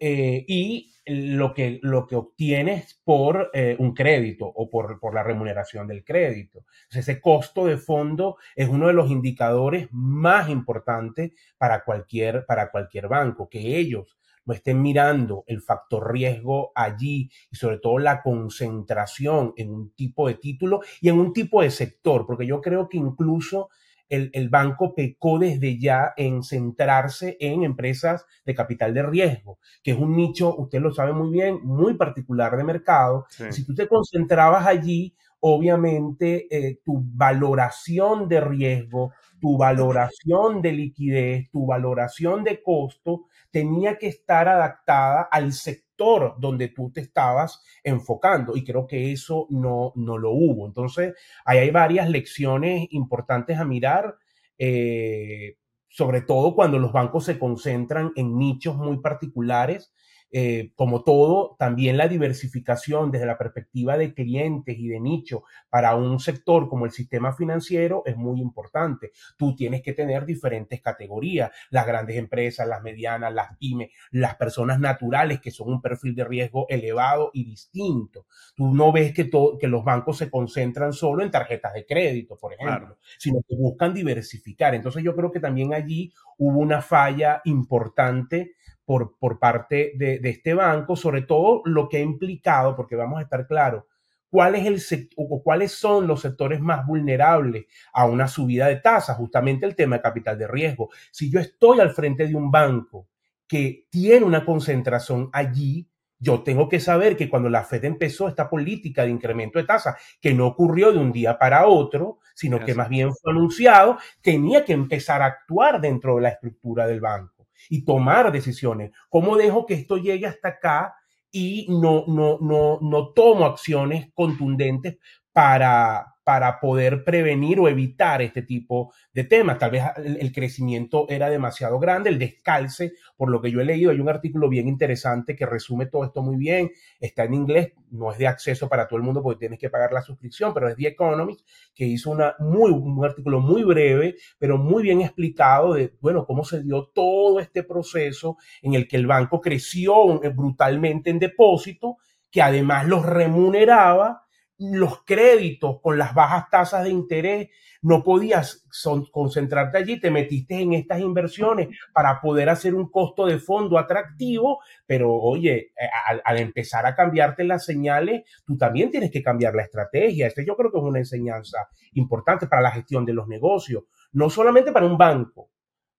eh, 0.00 0.44
y 0.48 0.94
lo 1.04 1.52
que, 1.52 1.78
lo 1.82 2.06
que 2.06 2.16
obtienes 2.16 3.00
por 3.04 3.50
eh, 3.52 3.76
un 3.78 3.94
crédito 3.94 4.46
o 4.46 4.70
por, 4.70 4.98
por, 4.98 5.14
la 5.14 5.22
remuneración 5.22 5.86
del 5.86 6.04
crédito. 6.04 6.64
ese 6.90 7.20
costo 7.20 7.66
de 7.66 7.76
fondo 7.76 8.36
es 8.54 8.68
uno 8.68 8.86
de 8.86 8.92
los 8.92 9.10
indicadores 9.10 9.88
más 9.90 10.48
importantes 10.48 11.32
para 11.58 11.84
cualquier, 11.84 12.46
para 12.46 12.70
cualquier 12.70 13.08
banco, 13.08 13.48
que 13.48 13.76
ellos 13.76 14.18
no 14.46 14.54
estén 14.54 14.80
mirando 14.80 15.44
el 15.46 15.60
factor 15.60 16.12
riesgo 16.12 16.72
allí 16.74 17.30
y 17.50 17.56
sobre 17.56 17.78
todo 17.78 17.98
la 17.98 18.22
concentración 18.22 19.52
en 19.56 19.70
un 19.70 19.90
tipo 19.94 20.28
de 20.28 20.34
título 20.34 20.80
y 21.00 21.08
en 21.08 21.18
un 21.18 21.32
tipo 21.32 21.62
de 21.62 21.70
sector, 21.70 22.26
porque 22.26 22.46
yo 22.46 22.60
creo 22.60 22.88
que 22.88 22.96
incluso 22.96 23.68
el, 24.10 24.48
banco 24.48 24.94
pecó 24.94 25.38
desde 25.38 25.78
ya 25.78 26.12
en 26.16 26.42
centrarse 26.42 27.36
en 27.40 27.62
empresas 27.62 28.26
de 28.44 28.54
capital 28.54 28.92
de 28.92 29.04
riesgo, 29.04 29.58
que 29.82 29.92
es 29.92 29.98
un 29.98 30.16
nicho, 30.16 30.54
usted 30.56 30.80
lo 30.80 30.92
sabe 30.92 31.12
muy 31.12 31.30
bien, 31.30 31.60
muy 31.62 31.94
particular 31.94 32.56
de 32.56 32.64
mercado. 32.64 33.26
Si 33.50 33.64
tú 33.64 33.74
te 33.74 33.86
concentrabas 33.86 34.66
allí, 34.66 35.14
obviamente 35.40 36.46
eh, 36.50 36.80
tu 36.84 37.00
valoración 37.02 38.28
de 38.28 38.40
riesgo, 38.40 39.12
tu 39.40 39.56
valoración 39.56 40.60
de 40.60 40.72
liquidez, 40.72 41.50
tu 41.50 41.66
valoración 41.66 42.44
de 42.44 42.62
costo 42.62 43.26
tenía 43.50 43.98
que 43.98 44.08
estar 44.08 44.48
adaptada 44.48 45.22
al 45.22 45.52
sector 45.52 46.36
donde 46.38 46.68
tú 46.68 46.90
te 46.90 47.00
estabas 47.00 47.62
enfocando 47.84 48.56
y 48.56 48.64
creo 48.64 48.86
que 48.86 49.12
eso 49.12 49.46
no, 49.50 49.92
no 49.96 50.18
lo 50.18 50.30
hubo. 50.30 50.66
Entonces, 50.66 51.14
ahí 51.44 51.58
hay 51.58 51.70
varias 51.70 52.08
lecciones 52.08 52.86
importantes 52.90 53.58
a 53.58 53.64
mirar. 53.64 54.16
Eh, 54.58 55.56
sobre 55.88 56.20
todo 56.20 56.54
cuando 56.54 56.78
los 56.78 56.92
bancos 56.92 57.24
se 57.24 57.38
concentran 57.38 58.12
en 58.14 58.38
nichos 58.38 58.76
muy 58.76 58.98
particulares 58.98 59.92
eh, 60.32 60.72
como 60.76 61.02
todo, 61.02 61.56
también 61.58 61.96
la 61.96 62.06
diversificación 62.06 63.10
desde 63.10 63.26
la 63.26 63.36
perspectiva 63.36 63.96
de 63.96 64.14
clientes 64.14 64.78
y 64.78 64.88
de 64.88 65.00
nicho 65.00 65.42
para 65.68 65.96
un 65.96 66.20
sector 66.20 66.68
como 66.68 66.84
el 66.84 66.92
sistema 66.92 67.32
financiero 67.32 68.02
es 68.06 68.16
muy 68.16 68.40
importante. 68.40 69.10
Tú 69.36 69.56
tienes 69.56 69.82
que 69.82 69.92
tener 69.92 70.24
diferentes 70.26 70.80
categorías, 70.80 71.50
las 71.70 71.86
grandes 71.86 72.16
empresas, 72.16 72.68
las 72.68 72.82
medianas, 72.82 73.34
las 73.34 73.56
pymes, 73.58 73.90
las 74.12 74.36
personas 74.36 74.78
naturales 74.78 75.40
que 75.40 75.50
son 75.50 75.72
un 75.72 75.82
perfil 75.82 76.14
de 76.14 76.24
riesgo 76.24 76.66
elevado 76.68 77.30
y 77.32 77.44
distinto. 77.44 78.26
Tú 78.54 78.72
no 78.72 78.92
ves 78.92 79.12
que, 79.12 79.28
que 79.58 79.68
los 79.68 79.84
bancos 79.84 80.18
se 80.18 80.30
concentran 80.30 80.92
solo 80.92 81.24
en 81.24 81.30
tarjetas 81.30 81.74
de 81.74 81.84
crédito, 81.84 82.36
por 82.36 82.52
ejemplo, 82.52 82.98
sino 83.18 83.40
que 83.48 83.56
buscan 83.56 83.92
diversificar. 83.92 84.74
Entonces 84.74 85.02
yo 85.02 85.16
creo 85.16 85.32
que 85.32 85.40
también 85.40 85.74
allí 85.74 86.12
hubo 86.38 86.60
una 86.60 86.80
falla 86.80 87.42
importante 87.44 88.54
por, 88.90 89.16
por 89.20 89.38
parte 89.38 89.92
de, 89.94 90.18
de, 90.18 90.30
este 90.30 90.52
banco, 90.52 90.96
sobre 90.96 91.22
todo 91.22 91.62
lo 91.64 91.88
que 91.88 91.98
ha 91.98 92.00
implicado, 92.00 92.74
porque 92.74 92.96
vamos 92.96 93.20
a 93.20 93.22
estar 93.22 93.46
claros, 93.46 93.84
cuál 94.28 94.56
es 94.56 94.90
el 94.90 95.08
o 95.14 95.44
cuáles 95.44 95.70
son 95.70 96.08
los 96.08 96.22
sectores 96.22 96.58
más 96.58 96.84
vulnerables 96.84 97.66
a 97.92 98.06
una 98.06 98.26
subida 98.26 98.66
de 98.66 98.80
tasas, 98.80 99.16
justamente 99.16 99.64
el 99.64 99.76
tema 99.76 99.94
de 99.94 100.02
capital 100.02 100.36
de 100.36 100.48
riesgo. 100.48 100.90
Si 101.12 101.30
yo 101.30 101.38
estoy 101.38 101.78
al 101.78 101.90
frente 101.90 102.26
de 102.26 102.34
un 102.34 102.50
banco 102.50 103.06
que 103.46 103.86
tiene 103.90 104.26
una 104.26 104.44
concentración 104.44 105.30
allí, 105.32 105.88
yo 106.18 106.42
tengo 106.42 106.68
que 106.68 106.80
saber 106.80 107.16
que 107.16 107.30
cuando 107.30 107.48
la 107.48 107.62
Fed 107.62 107.84
empezó 107.84 108.26
esta 108.26 108.50
política 108.50 109.04
de 109.04 109.10
incremento 109.10 109.60
de 109.60 109.66
tasas, 109.66 109.94
que 110.20 110.34
no 110.34 110.48
ocurrió 110.48 110.90
de 110.90 110.98
un 110.98 111.12
día 111.12 111.38
para 111.38 111.68
otro, 111.68 112.18
sino 112.34 112.58
que 112.58 112.74
más 112.74 112.88
bien 112.88 113.14
fue 113.14 113.30
anunciado, 113.30 113.98
tenía 114.20 114.64
que 114.64 114.72
empezar 114.72 115.22
a 115.22 115.26
actuar 115.26 115.80
dentro 115.80 116.16
de 116.16 116.22
la 116.22 116.30
estructura 116.30 116.88
del 116.88 117.00
banco 117.00 117.39
y 117.68 117.84
tomar 117.84 118.32
decisiones. 118.32 118.92
¿Cómo 119.08 119.36
dejo 119.36 119.66
que 119.66 119.74
esto 119.74 119.96
llegue 119.96 120.26
hasta 120.26 120.48
acá 120.48 120.94
y 121.30 121.66
no, 121.68 122.04
no, 122.06 122.38
no, 122.40 122.78
no 122.80 123.12
tomo 123.12 123.44
acciones 123.44 124.08
contundentes 124.14 124.98
para, 125.32 126.09
para 126.24 126.60
poder 126.60 127.02
prevenir 127.02 127.58
o 127.60 127.68
evitar 127.68 128.22
este 128.22 128.42
tipo 128.42 128.92
de 129.12 129.24
temas. 129.24 129.58
Tal 129.58 129.70
vez 129.70 129.84
el, 129.96 130.32
crecimiento 130.32 131.06
era 131.08 131.30
demasiado 131.30 131.78
grande, 131.78 132.10
el 132.10 132.18
descalce, 132.18 132.92
por 133.16 133.30
lo 133.30 133.40
que 133.40 133.50
yo 133.50 133.60
he 133.60 133.64
leído, 133.64 133.90
hay 133.90 134.00
un 134.00 134.08
artículo 134.08 134.48
bien 134.48 134.68
interesante 134.68 135.34
que 135.34 135.46
resume 135.46 135.86
todo 135.86 136.04
esto 136.04 136.22
muy 136.22 136.36
bien, 136.36 136.70
está 137.00 137.24
en 137.24 137.34
inglés, 137.34 137.72
no 137.90 138.12
es 138.12 138.18
de 138.18 138.26
acceso 138.26 138.68
para 138.68 138.86
todo 138.86 138.98
el 138.98 139.02
mundo 139.02 139.22
porque 139.22 139.40
tienes 139.40 139.58
que 139.58 139.70
pagar 139.70 139.92
la 139.92 140.02
suscripción, 140.02 140.52
pero 140.54 140.68
es 140.68 140.76
The 140.76 140.88
Economist, 140.88 141.40
que 141.74 141.86
hizo 141.86 142.10
una 142.10 142.34
muy, 142.38 142.70
un 142.70 143.04
artículo 143.04 143.40
muy 143.40 143.64
breve, 143.64 144.16
pero 144.38 144.58
muy 144.58 144.82
bien 144.82 145.00
explicado 145.00 145.74
de, 145.74 145.94
bueno, 146.00 146.26
cómo 146.26 146.44
se 146.44 146.62
dio 146.62 146.90
todo 146.94 147.40
este 147.40 147.62
proceso 147.62 148.36
en 148.62 148.74
el 148.74 148.86
que 148.86 148.96
el 148.96 149.06
banco 149.06 149.40
creció 149.40 150.20
brutalmente 150.34 151.10
en 151.10 151.18
depósito, 151.18 151.96
que 152.30 152.42
además 152.42 152.86
los 152.86 153.04
remuneraba 153.04 154.26
los 154.60 155.04
créditos 155.04 155.80
con 155.80 155.96
las 155.96 156.14
bajas 156.14 156.50
tasas 156.50 156.84
de 156.84 156.90
interés, 156.90 157.48
no 157.80 158.02
podías 158.02 158.68
concentrarte 159.10 159.78
allí, 159.78 159.98
te 159.98 160.10
metiste 160.10 160.60
en 160.60 160.74
estas 160.74 161.00
inversiones 161.00 161.68
para 161.94 162.20
poder 162.20 162.50
hacer 162.50 162.74
un 162.74 162.90
costo 162.90 163.24
de 163.24 163.38
fondo 163.38 163.78
atractivo, 163.78 164.60
pero 164.86 165.14
oye, 165.14 165.72
eh, 165.80 166.20
al, 166.24 166.38
empezar 166.38 166.84
a 166.84 166.94
cambiarte 166.94 167.42
las 167.44 167.64
señales, 167.64 168.24
tú 168.44 168.58
también 168.58 168.90
tienes 168.90 169.10
que 169.10 169.22
cambiar 169.22 169.54
la 169.54 169.62
estrategia. 169.62 170.26
Este 170.26 170.44
yo 170.44 170.54
creo 170.56 170.70
que 170.70 170.76
es 170.76 170.84
una 170.84 170.98
enseñanza 170.98 171.68
importante 171.94 172.46
para 172.46 172.60
la 172.60 172.70
gestión 172.70 173.06
de 173.06 173.14
los 173.14 173.28
negocios, 173.28 173.84
no 174.12 174.28
solamente 174.28 174.72
para 174.72 174.84
un 174.84 174.98
banco, 174.98 175.48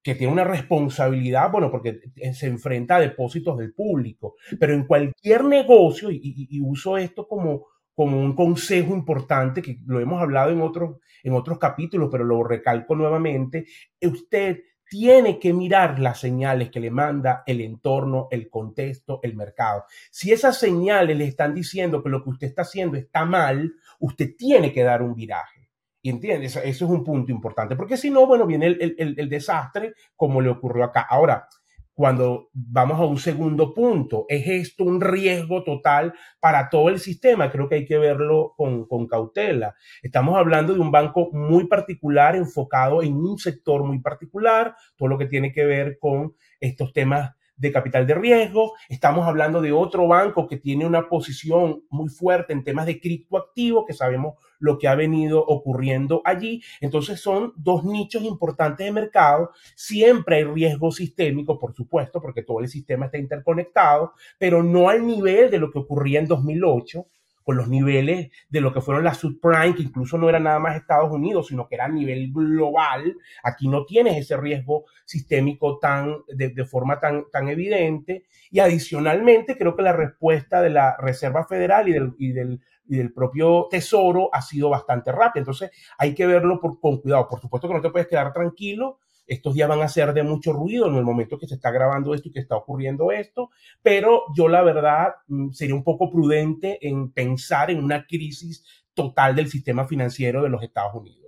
que 0.03 0.15
tiene 0.15 0.33
una 0.33 0.43
responsabilidad, 0.43 1.51
bueno, 1.51 1.69
porque 1.69 1.99
se 2.33 2.47
enfrenta 2.47 2.95
a 2.95 2.99
depósitos 2.99 3.57
del 3.57 3.73
público, 3.73 4.35
pero 4.59 4.73
en 4.73 4.85
cualquier 4.85 5.43
negocio, 5.45 6.09
y 6.11 6.59
uso 6.63 6.97
esto 6.97 7.27
como, 7.27 7.67
como 7.95 8.19
un 8.19 8.35
consejo 8.35 8.93
importante 8.93 9.61
que 9.61 9.79
lo 9.85 9.99
hemos 9.99 10.21
hablado 10.21 10.51
en 10.51 10.61
otros, 10.61 10.97
en 11.23 11.33
otros 11.33 11.59
capítulos, 11.59 12.09
pero 12.11 12.23
lo 12.23 12.43
recalco 12.43 12.95
nuevamente, 12.95 13.65
usted 14.01 14.61
tiene 14.91 15.39
que 15.39 15.53
mirar 15.53 15.99
las 15.99 16.19
señales 16.19 16.69
que 16.69 16.81
le 16.81 16.91
manda 16.91 17.43
el 17.45 17.61
entorno, 17.61 18.27
el 18.29 18.49
contexto, 18.49 19.21
el 19.23 19.37
mercado. 19.37 19.85
Si 20.09 20.33
esas 20.33 20.59
señales 20.59 21.15
le 21.17 21.23
están 21.25 21.53
diciendo 21.53 22.03
que 22.03 22.09
lo 22.09 22.21
que 22.21 22.31
usted 22.31 22.47
está 22.47 22.63
haciendo 22.63 22.97
está 22.97 23.23
mal, 23.23 23.71
usted 23.99 24.35
tiene 24.37 24.73
que 24.73 24.83
dar 24.83 25.01
un 25.01 25.15
viraje. 25.15 25.69
¿Y 26.01 26.09
entiendes? 26.09 26.57
Eso 26.57 26.65
es 26.65 26.81
un 26.81 27.05
punto 27.05 27.31
importante, 27.31 27.77
porque 27.77 27.95
si 27.95 28.09
no, 28.09 28.25
bueno, 28.25 28.45
viene 28.45 28.65
el, 28.65 28.95
el, 28.97 29.15
el 29.17 29.29
desastre 29.29 29.93
como 30.15 30.41
le 30.41 30.49
ocurrió 30.49 30.83
acá. 30.83 31.07
Ahora, 31.09 31.47
cuando 31.93 32.49
vamos 32.53 32.99
a 32.99 33.05
un 33.05 33.17
segundo 33.17 33.73
punto. 33.73 34.25
¿Es 34.29 34.47
esto 34.47 34.83
un 34.83 35.01
riesgo 35.01 35.63
total 35.63 36.13
para 36.39 36.69
todo 36.69 36.89
el 36.89 36.99
sistema? 36.99 37.51
Creo 37.51 37.67
que 37.67 37.75
hay 37.75 37.85
que 37.85 37.97
verlo 37.97 38.53
con, 38.57 39.07
cautela. 39.07 39.75
Estamos 40.01 40.37
hablando 40.37 40.73
de 40.73 40.79
un 40.79 40.91
banco 40.91 41.29
muy 41.31 41.67
particular, 41.67 42.35
enfocado 42.35 43.03
en 43.03 43.15
un 43.15 43.37
sector 43.37 43.83
muy 43.83 43.99
particular, 43.99 44.75
todo 44.95 45.09
lo 45.09 45.17
que 45.17 45.25
tiene 45.25 45.51
que 45.51 45.65
ver 45.65 45.97
con 45.99 46.35
estos 46.59 46.93
temas 46.93 47.35
de 47.61 47.71
capital 47.71 48.07
de 48.07 48.15
riesgo, 48.15 48.73
estamos 48.89 49.27
hablando 49.27 49.61
de 49.61 49.71
otro 49.71 50.07
banco 50.07 50.47
que 50.47 50.57
tiene 50.57 50.85
una 50.85 51.07
posición 51.07 51.83
muy 51.89 52.09
fuerte 52.09 52.53
en 52.53 52.63
temas 52.63 52.87
de 52.87 52.99
criptoactivos, 52.99 53.85
que 53.85 53.93
sabemos 53.93 54.33
lo 54.57 54.79
que 54.79 54.87
ha 54.87 54.95
venido 54.95 55.45
ocurriendo 55.45 56.21
allí. 56.25 56.61
Entonces 56.81 57.19
son 57.19 57.53
dos 57.55 57.83
nichos 57.83 58.23
importantes 58.23 58.85
de 58.85 58.91
mercado. 58.91 59.51
Siempre 59.75 60.37
hay 60.37 60.43
riesgo 60.43 60.91
sistémico, 60.91 61.59
por 61.59 61.73
supuesto, 61.73 62.19
porque 62.19 62.41
todo 62.41 62.61
el 62.61 62.67
sistema 62.67 63.05
está 63.05 63.19
interconectado, 63.19 64.13
pero 64.39 64.63
no 64.63 64.89
al 64.89 65.05
nivel 65.05 65.51
de 65.51 65.59
lo 65.59 65.71
que 65.71 65.79
ocurría 65.79 66.19
en 66.19 66.27
2008 66.27 67.05
con 67.43 67.57
los 67.57 67.67
niveles 67.67 68.31
de 68.49 68.61
lo 68.61 68.73
que 68.73 68.81
fueron 68.81 69.03
las 69.03 69.17
subprime, 69.17 69.75
que 69.75 69.83
incluso 69.83 70.17
no 70.17 70.29
era 70.29 70.39
nada 70.39 70.59
más 70.59 70.75
Estados 70.75 71.11
Unidos, 71.11 71.47
sino 71.47 71.67
que 71.67 71.75
era 71.75 71.85
a 71.85 71.89
nivel 71.89 72.31
global. 72.31 73.15
Aquí 73.43 73.67
no 73.67 73.85
tienes 73.85 74.17
ese 74.17 74.37
riesgo 74.37 74.85
sistémico 75.05 75.79
tan, 75.79 76.17
de, 76.27 76.65
forma 76.65 76.99
tan, 76.99 77.25
tan 77.31 77.49
evidente. 77.49 78.25
Y 78.49 78.59
adicionalmente, 78.59 79.57
creo 79.57 79.75
que 79.75 79.81
la 79.81 79.93
respuesta 79.93 80.61
de 80.61 80.69
la 80.69 80.95
Reserva 80.97 81.45
Federal 81.45 81.87
y 81.89 81.93
del, 81.93 82.13
y 82.17 82.31
del, 82.31 82.61
y 82.87 82.97
del 82.97 83.13
propio 83.13 83.67
Tesoro 83.69 84.29
ha 84.33 84.41
sido 84.41 84.69
bastante 84.69 85.11
rápida. 85.11 85.41
Entonces, 85.41 85.71
hay 85.97 86.13
que 86.13 86.27
verlo 86.27 86.59
por, 86.59 86.79
con 86.79 87.01
cuidado. 87.01 87.27
Por 87.27 87.39
supuesto 87.39 87.67
que 87.67 87.73
no 87.73 87.81
te 87.81 87.89
puedes 87.89 88.07
quedar 88.07 88.33
tranquilo 88.33 88.99
estos 89.33 89.53
días 89.53 89.69
van 89.69 89.81
a 89.81 89.87
ser 89.87 90.13
de 90.13 90.23
mucho 90.23 90.51
ruido 90.51 90.87
en 90.87 90.95
el 90.95 91.03
momento 91.03 91.37
que 91.37 91.47
se 91.47 91.55
está 91.55 91.71
grabando 91.71 92.13
esto 92.13 92.29
y 92.29 92.31
que 92.31 92.39
está 92.39 92.57
ocurriendo 92.57 93.11
esto, 93.11 93.49
pero 93.81 94.23
yo 94.35 94.47
la 94.47 94.61
verdad 94.61 95.15
mm, 95.27 95.51
sería 95.51 95.75
un 95.75 95.83
poco 95.83 96.11
prudente 96.11 96.77
en 96.85 97.11
pensar 97.11 97.71
en 97.71 97.83
una 97.83 98.05
crisis 98.05 98.65
total 98.93 99.35
del 99.35 99.47
sistema 99.47 99.87
financiero 99.87 100.43
de 100.43 100.49
los 100.49 100.61
Estados 100.61 100.93
Unidos. 100.95 101.21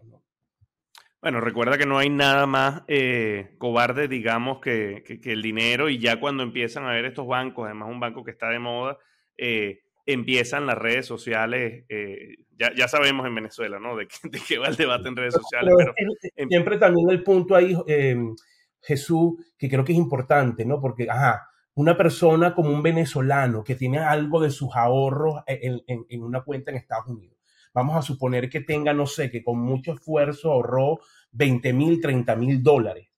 Bueno, 1.22 1.40
recuerda 1.40 1.78
que 1.78 1.86
no 1.86 1.98
hay 1.98 2.10
nada 2.10 2.46
más 2.46 2.82
eh, 2.90 3.56
cobarde, 3.58 4.10
digamos, 4.10 4.60
que, 4.60 5.22
el 5.24 5.42
dinero 5.42 5.88
y 5.88 5.98
ya 5.98 6.20
cuando 6.20 6.44
empiezan 6.44 6.84
a 6.84 6.92
ver 6.92 7.06
estos 7.06 7.26
bancos, 7.26 7.64
además 7.64 7.88
un 7.90 8.02
banco 8.02 8.26
que 8.26 8.32
está 8.32 8.50
de 8.50 8.60
moda, 8.60 8.98
eh, 9.38 9.83
empiezan 10.06 10.66
las 10.66 10.78
redes 10.78 11.06
sociales, 11.06 11.86
eh, 11.90 12.36
ya, 12.58 12.88
sabemos 12.88 13.26
en 13.26 13.36
Venezuela, 13.36 13.80
¿no? 13.80 13.96
De, 13.96 14.08
qué 14.48 14.58
va 14.58 14.68
el 14.68 14.76
debate 14.76 15.08
en 15.10 15.16
redes 15.16 15.34
sociales. 15.34 15.74
Pero, 15.78 15.94
em 16.36 16.48
siempre 16.50 16.78
también 16.78 17.10
el 17.10 17.24
punto 17.24 17.56
ahí, 17.56 17.76
em, 17.88 18.36
Jesús, 18.82 19.34
que 19.58 19.70
creo 19.70 19.84
que 19.84 19.94
es 19.94 19.98
importante, 19.98 20.66
¿no? 20.66 20.80
Porque, 20.80 21.10
ajá, 21.10 21.50
una 21.76 21.98
persona 21.98 22.54
como 22.54 22.70
un 22.70 22.84
venezolano 22.84 23.64
que 23.64 23.76
tiene 23.76 24.00
algo 24.00 24.42
de 24.42 24.52
sus 24.52 24.76
ahorros 24.76 25.42
en, 25.48 25.82
en 25.88 26.24
una 26.24 26.42
cuenta 26.42 26.72
en 26.72 26.78
Estados 26.78 27.08
Unidos 27.08 27.34
vamos 27.74 27.98
a 27.98 28.02
suponer 28.02 28.50
que 28.50 28.62
tenga, 28.62 28.94
no 28.94 29.08
sé, 29.08 29.30
que 29.30 29.44
con 29.44 29.60
mucho 29.60 29.94
esfuerzo 29.94 30.52
ahorró 30.52 31.00
20 31.32 31.74
mil, 31.74 32.00
30 32.00 32.36
mil 32.36 32.62
dólares. 32.62 33.10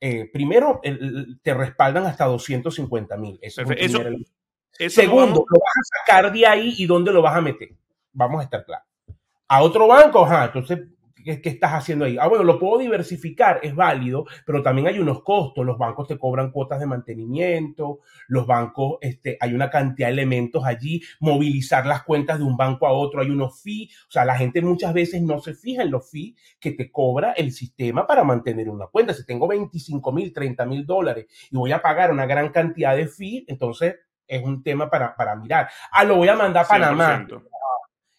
Eh, 0.00 0.28
primero, 0.32 0.80
te 1.42 1.54
respaldan 1.54 2.06
hasta 2.06 2.26
250 2.26 3.16
mil. 3.16 3.38
Eso, 3.42 3.62
Segundo, 4.88 5.44
lo, 5.48 5.60
vas 5.60 5.72
a 5.76 5.98
sacar 6.00 6.32
de 6.32 6.46
ahí 6.46 6.74
y 6.78 6.86
dónde 6.86 7.12
lo 7.12 7.22
vas 7.22 7.36
a 7.36 7.40
meter. 7.40 7.70
Vamos 8.12 8.40
a 8.40 8.44
estar 8.44 8.64
claros. 8.64 8.86
A 9.48 9.62
otro 9.62 9.86
banco, 9.86 10.24
ajá, 10.24 10.46
entonces 10.46 10.80
¿Qué, 11.24 11.40
estás 11.44 11.72
haciendo 11.72 12.04
ahí? 12.04 12.18
Ah, 12.20 12.28
bueno, 12.28 12.44
lo 12.44 12.58
puedo 12.58 12.78
diversificar, 12.78 13.58
es 13.62 13.74
válido, 13.74 14.26
pero 14.44 14.62
también 14.62 14.88
hay 14.88 14.98
unos 14.98 15.22
costos. 15.22 15.64
Los 15.64 15.78
bancos 15.78 16.06
te 16.06 16.18
cobran 16.18 16.50
cuotas 16.50 16.80
de 16.80 16.86
mantenimiento, 16.86 18.00
los 18.28 18.46
bancos, 18.46 18.98
este, 19.00 19.38
hay 19.40 19.54
una 19.54 19.70
cantidad 19.70 20.08
de 20.08 20.12
elementos 20.12 20.64
allí, 20.66 21.00
movilizar 21.20 21.86
las 21.86 22.02
cuentas 22.02 22.38
de 22.38 22.44
un 22.44 22.58
banco 22.58 22.86
a 22.86 22.92
otro, 22.92 23.22
hay 23.22 23.30
unos 23.30 23.62
fees. 23.62 23.96
O 24.06 24.10
sea, 24.10 24.26
la 24.26 24.36
gente 24.36 24.60
muchas 24.60 24.92
veces 24.92 25.22
no 25.22 25.40
se 25.40 25.54
fija 25.54 25.82
en 25.82 25.90
los 25.90 26.10
fees 26.10 26.34
que 26.60 26.72
te 26.72 26.92
cobra 26.92 27.32
el 27.32 27.52
sistema 27.52 28.06
para 28.06 28.22
mantener 28.22 28.68
una 28.68 28.88
cuenta. 28.88 29.14
Si 29.14 29.24
tengo 29.24 29.48
25 29.48 30.12
mil, 30.12 30.30
30 30.30 30.66
mil 30.66 30.84
dólares 30.84 31.26
y 31.50 31.56
voy 31.56 31.72
a 31.72 31.80
pagar 31.80 32.12
una 32.12 32.26
gran 32.26 32.50
cantidad 32.50 32.94
de 32.94 33.08
fees, 33.08 33.44
entonces 33.46 33.94
es 34.26 34.42
un 34.42 34.62
tema 34.62 34.90
para, 34.90 35.14
para 35.14 35.36
mirar. 35.36 35.68
Ah, 35.90 36.04
lo 36.04 36.16
voy 36.16 36.28
a 36.28 36.36
mandar 36.36 36.64
a 36.64 36.68
Panamá 36.68 37.26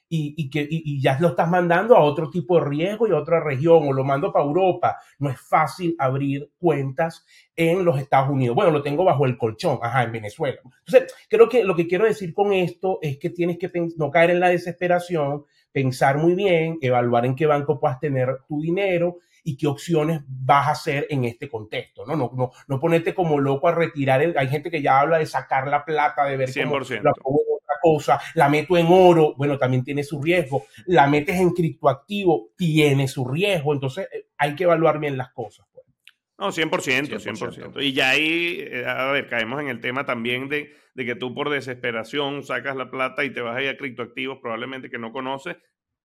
y, 0.08 0.50
que, 0.50 0.68
y, 0.70 1.02
ya 1.02 1.18
lo 1.20 1.30
estás 1.30 1.50
mandando 1.50 1.96
a 1.96 2.04
otro 2.04 2.30
tipo 2.30 2.60
de 2.60 2.66
riesgo 2.66 3.08
y 3.08 3.12
a 3.12 3.18
otra 3.18 3.40
región 3.40 3.88
o 3.88 3.94
lo 3.94 4.04
mando 4.04 4.32
para 4.32 4.46
Europa. 4.46 4.98
No 5.20 5.30
es 5.30 5.40
fácil 5.40 5.96
abrir 5.98 6.52
cuentas 6.58 7.26
en 7.56 7.84
los 7.84 8.00
Estados 8.00 8.30
Unidos. 8.30 8.56
Bueno, 8.56 8.72
lo 8.72 8.82
tengo 8.82 9.04
bajo 9.04 9.26
el 9.26 9.38
colchón, 9.38 9.80
ajá, 9.82 10.04
en 10.04 10.12
Venezuela. 10.12 10.60
Entonces, 10.86 11.14
creo 11.30 11.50
que 11.50 11.64
lo 11.64 11.76
que 11.76 11.88
quiero 11.88 12.06
decir 12.06 12.34
con 12.34 12.54
esto 12.54 13.00
es 13.02 13.18
que 13.18 13.30
tienes 13.30 13.58
que 13.58 13.72
no 13.98 14.12
caer 14.12 14.32
en 14.32 14.40
la 14.40 14.50
desesperación, 14.50 15.46
pensar 15.72 16.18
muy 16.18 16.36
bien, 16.36 16.78
evaluar 16.82 17.26
en 17.26 17.36
qué 17.36 17.46
banco 17.46 17.80
puedas 17.80 18.00
tener 18.00 18.40
tu 18.48 18.62
dinero 18.62 19.18
y 19.46 19.56
qué 19.56 19.68
opciones 19.68 20.22
vas 20.28 20.68
a 20.68 20.72
hacer 20.72 21.08
en 21.10 21.24
este 21.24 21.48
contexto, 21.48 22.06
¿no? 22.06 22.18
No, 22.18 22.32
no, 22.36 22.52
no 22.68 22.80
ponerte 22.80 23.14
como 23.14 23.40
loco 23.40 23.70
a 23.70 23.76
retirar, 23.76 24.22
hay 24.36 24.48
gente 24.50 24.70
que 24.70 24.82
ya 24.82 25.00
habla 25.00 25.20
de 25.20 25.26
sacar 25.26 25.68
la 25.68 25.86
plata, 25.86 26.26
de 26.26 26.36
ver 26.36 26.50
100% 26.50 27.14
cosa, 27.86 28.20
la 28.34 28.50
meto 28.50 28.76
en 28.78 28.88
oro, 28.90 29.36
bueno, 29.38 29.60
también 29.60 29.84
tiene 29.84 30.04
su 30.04 30.20
riesgo, 30.20 30.66
la 30.88 31.06
metes 31.06 31.36
en 31.36 31.52
criptoactivo, 31.52 32.50
tiene 32.58 33.08
su 33.08 33.28
riesgo, 33.28 33.74
entonces 33.74 34.08
eh, 34.12 34.26
hay 34.38 34.56
que 34.56 34.64
evaluar 34.64 35.00
bien 35.00 35.18
las 35.18 35.32
cosas. 35.34 35.68
Pues. 35.72 35.86
No, 36.40 36.52
100%, 36.52 37.20
100%, 37.20 37.84
Y 37.84 37.94
ya 37.94 38.10
ahí, 38.10 38.58
eh, 38.60 38.86
a 38.88 39.12
ver, 39.12 39.28
caemos 39.28 39.62
en 39.62 39.68
el 39.68 39.82
tema 39.82 40.04
también 40.04 40.50
de, 40.50 40.74
de, 40.96 41.06
que 41.06 41.14
tú 41.14 41.36
por 41.36 41.52
desesperación 41.52 42.44
sacas 42.44 42.76
la 42.76 42.90
plata 42.90 43.24
y 43.24 43.32
te 43.32 43.42
vas 43.42 43.56
a 43.56 43.62
ir 43.62 43.70
a 43.70 43.78
criptoactivos 43.78 44.40
probablemente 44.40 44.90
que 44.90 44.98
no 44.98 45.12
conoces, 45.12 45.58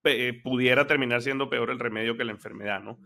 eh, 0.04 0.38
pudiera 0.42 0.86
terminar 0.86 1.22
siendo 1.22 1.48
peor 1.48 1.70
el 1.70 1.78
remedio 1.78 2.16
que 2.16 2.24
la 2.24 2.32
enfermedad, 2.32 2.80
¿no? 2.82 2.98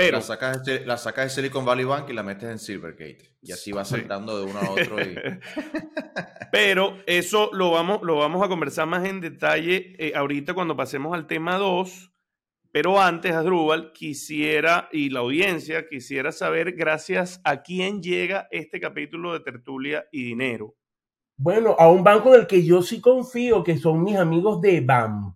Pero, 0.00 0.16
la, 0.16 0.22
sacas 0.22 0.64
de, 0.64 0.86
la 0.86 0.96
sacas 0.96 1.24
de 1.26 1.30
Silicon 1.30 1.64
Valley 1.64 1.84
Bank 1.84 2.08
y 2.08 2.14
la 2.14 2.22
metes 2.22 2.48
en 2.48 2.58
Silvergate. 2.58 3.36
Y 3.42 3.52
así 3.52 3.70
va 3.70 3.84
saltando 3.84 4.38
de 4.38 4.50
uno 4.50 4.58
a 4.58 4.70
otro. 4.70 4.96
Pero 6.52 7.02
eso 7.06 7.50
lo 7.52 7.70
vamos, 7.70 8.00
lo 8.02 8.16
vamos 8.16 8.42
a 8.42 8.48
conversar 8.48 8.86
más 8.86 9.06
en 9.06 9.20
detalle 9.20 9.94
eh, 9.98 10.12
ahorita 10.14 10.54
cuando 10.54 10.74
pasemos 10.74 11.14
al 11.14 11.26
tema 11.26 11.58
2. 11.58 12.12
Pero 12.72 13.00
antes, 13.00 13.32
Adrúbal, 13.32 13.92
quisiera, 13.92 14.88
y 14.90 15.10
la 15.10 15.20
audiencia, 15.20 15.86
quisiera 15.86 16.32
saber 16.32 16.72
gracias 16.72 17.40
a 17.44 17.62
quién 17.62 18.02
llega 18.02 18.48
este 18.50 18.80
capítulo 18.80 19.34
de 19.34 19.40
Tertulia 19.40 20.06
y 20.12 20.22
Dinero. 20.22 20.76
Bueno, 21.42 21.74
a 21.78 21.88
un 21.88 22.04
banco 22.04 22.32
del 22.32 22.46
que 22.46 22.62
yo 22.66 22.82
sí 22.82 23.00
confío, 23.00 23.64
que 23.64 23.78
son 23.78 24.04
mis 24.04 24.16
amigos 24.16 24.60
de 24.60 24.86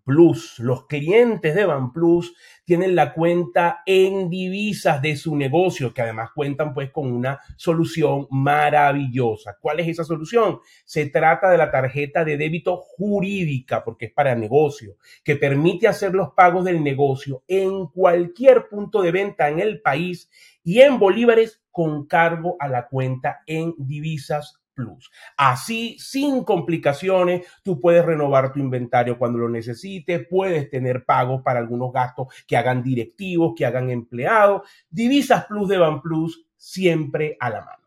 Plus. 0.05 0.59
Los 0.59 0.87
clientes 0.87 1.55
de 1.55 1.67
Plus 1.95 2.37
tienen 2.67 2.95
la 2.95 3.14
cuenta 3.14 3.81
en 3.87 4.29
divisas 4.29 5.01
de 5.01 5.17
su 5.17 5.35
negocio, 5.35 5.95
que 5.95 6.03
además 6.03 6.29
cuentan 6.35 6.75
pues 6.75 6.90
con 6.90 7.11
una 7.11 7.40
solución 7.57 8.27
maravillosa. 8.29 9.57
¿Cuál 9.59 9.81
es 9.81 9.88
esa 9.88 10.05
solución? 10.05 10.59
Se 10.85 11.07
trata 11.07 11.49
de 11.49 11.57
la 11.57 11.71
tarjeta 11.71 12.23
de 12.23 12.37
débito 12.37 12.77
jurídica, 12.77 13.83
porque 13.83 14.05
es 14.05 14.12
para 14.12 14.35
negocio, 14.35 14.99
que 15.25 15.37
permite 15.37 15.88
hacer 15.88 16.12
los 16.12 16.35
pagos 16.35 16.67
del 16.67 16.85
negocio 16.85 17.45
en 17.49 17.87
cualquier 17.87 18.69
punto 18.69 19.01
de 19.01 19.11
venta 19.11 19.49
en 19.49 19.59
el 19.59 19.81
país 19.81 20.29
y 20.62 20.83
en 20.83 20.99
bolívares 20.99 21.62
con 21.71 22.05
cargo 22.05 22.57
a 22.61 22.69
la 22.69 22.88
cuenta 22.88 23.40
en 23.47 23.75
divisas 23.79 24.61
Plus. 24.75 25.11
Así, 25.37 25.97
sin 25.99 26.45
complicaciones, 26.45 27.47
tú 27.63 27.81
puedes 27.81 28.05
renovar 28.05 28.53
tu 28.53 28.59
inventario 28.59 29.19
cuando 29.19 29.39
lo 29.39 29.49
necesites, 29.49 30.27
puedes 30.29 30.69
tener 30.69 31.05
pagos 31.05 31.43
para 31.43 31.61
algunos 31.61 31.93
gastos 31.93 32.29
que 32.47 32.57
hagan 32.57 32.83
directivos, 32.83 33.55
que 33.57 33.65
hagan 33.65 33.91
empleados. 33.91 34.63
Divisas 34.91 35.47
Plus 35.47 35.69
de 35.69 35.79
Ban 35.79 36.03
Plus 36.03 36.47
siempre 36.57 37.37
a 37.41 37.51
la 37.51 37.61
mano. 37.61 37.85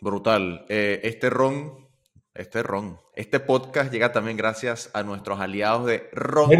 Brutal. 0.00 0.66
Eh, 0.68 1.00
este 1.04 1.30
ron, 1.30 1.88
este 2.34 2.62
ron, 2.62 2.98
este 3.14 3.40
podcast 3.40 3.92
llega 3.92 4.10
también 4.10 4.36
gracias 4.36 4.90
a 4.94 5.02
nuestros 5.02 5.38
aliados 5.38 5.86
de 5.86 6.08
Ron. 6.12 6.50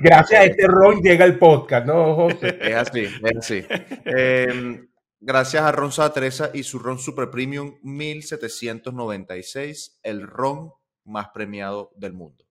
gracias 0.00 0.40
a 0.40 0.44
este 0.44 0.66
ron 0.66 1.00
llega 1.00 1.24
el 1.24 1.38
podcast, 1.38 1.86
¿no, 1.86 2.14
José? 2.14 2.58
Es 2.60 2.74
así, 2.76 3.00
es 3.00 3.36
así. 3.36 3.64
Eh, 3.68 4.84
Gracias 5.26 5.62
a 5.62 5.72
Ron 5.72 5.90
Teresa 6.12 6.50
y 6.52 6.64
su 6.64 6.78
Ron 6.78 6.98
Super 6.98 7.30
Premium 7.30 7.78
1796, 7.80 10.00
el 10.02 10.20
ron 10.20 10.72
más 11.02 11.30
premiado 11.30 11.92
del 11.96 12.12
mundo. 12.12 12.44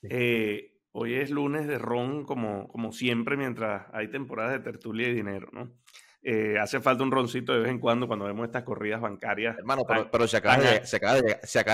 Eh, 0.00 0.78
hoy 0.92 1.16
es 1.16 1.28
lunes 1.28 1.66
de 1.66 1.76
ron, 1.76 2.24
como, 2.24 2.68
como 2.68 2.90
siempre, 2.92 3.36
mientras 3.36 3.84
hay 3.92 4.10
temporadas 4.10 4.52
de 4.52 4.60
tertulia 4.60 5.08
y 5.08 5.12
dinero, 5.12 5.50
¿no? 5.52 5.70
Eh, 6.20 6.58
hace 6.60 6.80
falta 6.80 7.04
un 7.04 7.12
roncito 7.12 7.52
de 7.52 7.60
vez 7.60 7.70
en 7.70 7.78
cuando 7.78 8.08
cuando 8.08 8.24
vemos 8.24 8.44
estas 8.44 8.64
corridas 8.64 9.00
bancarias. 9.00 9.56
Hermano, 9.56 9.84
pero, 10.10 10.26
se, 10.26 10.36
acaba 10.36 10.58
de, 10.58 10.84
se, 10.84 10.96
acaba 10.96 11.14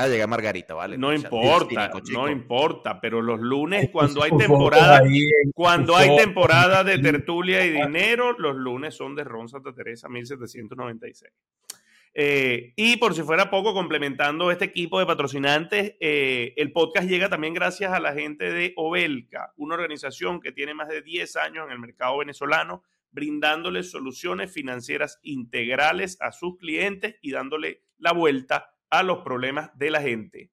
de, 0.06 0.12
llegar 0.12 0.28
Margarita, 0.28 0.74
¿vale? 0.74 0.98
No 0.98 1.14
importa, 1.14 1.90
no 2.12 2.28
importa, 2.28 3.00
pero 3.00 3.22
los 3.22 3.40
lunes 3.40 3.88
cuando 3.90 4.22
hay 4.22 4.36
temporada, 4.36 5.02
cuando 5.54 5.96
hay 5.96 6.14
temporada 6.16 6.84
de 6.84 6.98
tertulia 6.98 7.64
y 7.64 7.70
dinero, 7.82 8.38
los 8.38 8.54
lunes 8.54 8.94
son 8.94 9.14
de 9.14 9.24
Ron 9.24 9.48
Santa 9.48 9.72
Teresa 9.72 10.08
1796. 10.10 11.32
Eh, 12.16 12.74
y 12.76 12.96
por 12.98 13.14
si 13.14 13.22
fuera 13.22 13.50
poco, 13.50 13.74
complementando 13.74 14.52
este 14.52 14.66
equipo 14.66 15.00
de 15.00 15.06
patrocinantes, 15.06 15.96
eh, 15.98 16.52
el 16.56 16.70
podcast 16.70 17.08
llega 17.08 17.28
también 17.28 17.54
gracias 17.54 17.92
a 17.92 17.98
la 17.98 18.12
gente 18.12 18.52
de 18.52 18.72
Obelca, 18.76 19.52
una 19.56 19.74
organización 19.74 20.40
que 20.40 20.52
tiene 20.52 20.74
más 20.74 20.88
de 20.88 21.02
10 21.02 21.34
años 21.36 21.66
en 21.66 21.72
el 21.72 21.80
mercado 21.80 22.18
venezolano 22.18 22.84
brindándoles 23.14 23.90
soluciones 23.90 24.52
financieras 24.52 25.20
integrales 25.22 26.18
a 26.20 26.32
sus 26.32 26.58
clientes 26.58 27.14
y 27.22 27.30
dándole 27.30 27.84
la 27.96 28.12
vuelta 28.12 28.74
a 28.90 29.02
los 29.02 29.20
problemas 29.20 29.70
de 29.78 29.90
la 29.90 30.02
gente. 30.02 30.50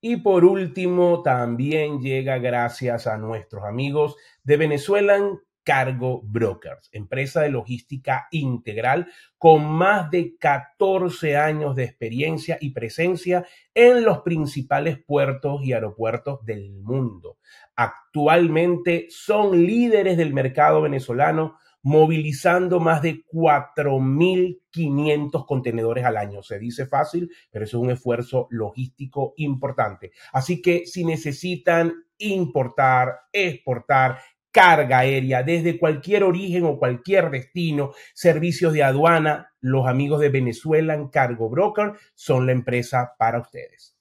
Y 0.00 0.16
por 0.16 0.44
último, 0.44 1.22
también 1.22 2.00
llega 2.00 2.38
gracias 2.38 3.06
a 3.06 3.18
nuestros 3.18 3.64
amigos 3.64 4.16
de 4.44 4.56
Venezuelan 4.56 5.40
Cargo 5.68 6.22
Brokers, 6.24 6.88
empresa 6.92 7.42
de 7.42 7.50
logística 7.50 8.26
integral 8.30 9.06
con 9.36 9.66
más 9.66 10.10
de 10.10 10.38
14 10.38 11.36
años 11.36 11.76
de 11.76 11.84
experiencia 11.84 12.56
y 12.58 12.70
presencia 12.70 13.44
en 13.74 14.02
los 14.02 14.20
principales 14.20 14.98
puertos 15.06 15.62
y 15.62 15.74
aeropuertos 15.74 16.42
del 16.46 16.72
mundo. 16.72 17.36
Actualmente 17.76 19.08
son 19.10 19.66
líderes 19.66 20.16
del 20.16 20.32
mercado 20.32 20.80
venezolano, 20.80 21.58
movilizando 21.82 22.80
más 22.80 23.02
de 23.02 23.26
4.500 23.26 25.44
contenedores 25.44 26.06
al 26.06 26.16
año. 26.16 26.42
Se 26.42 26.58
dice 26.58 26.86
fácil, 26.86 27.30
pero 27.50 27.66
es 27.66 27.74
un 27.74 27.90
esfuerzo 27.90 28.46
logístico 28.48 29.34
importante. 29.36 30.12
Así 30.32 30.62
que 30.62 30.86
si 30.86 31.04
necesitan 31.04 31.92
importar, 32.16 33.20
exportar, 33.32 34.18
carga 34.50 35.00
aérea 35.00 35.42
desde 35.42 35.78
cualquier 35.78 36.24
origen 36.24 36.64
o 36.64 36.78
cualquier 36.78 37.30
destino, 37.30 37.92
servicios 38.14 38.72
de 38.72 38.82
aduana, 38.82 39.52
los 39.60 39.86
amigos 39.86 40.20
de 40.20 40.30
Venezuelan 40.30 41.08
Cargo 41.08 41.48
Broker 41.50 41.92
son 42.14 42.46
la 42.46 42.52
empresa 42.52 43.14
para 43.18 43.40
ustedes. 43.40 43.98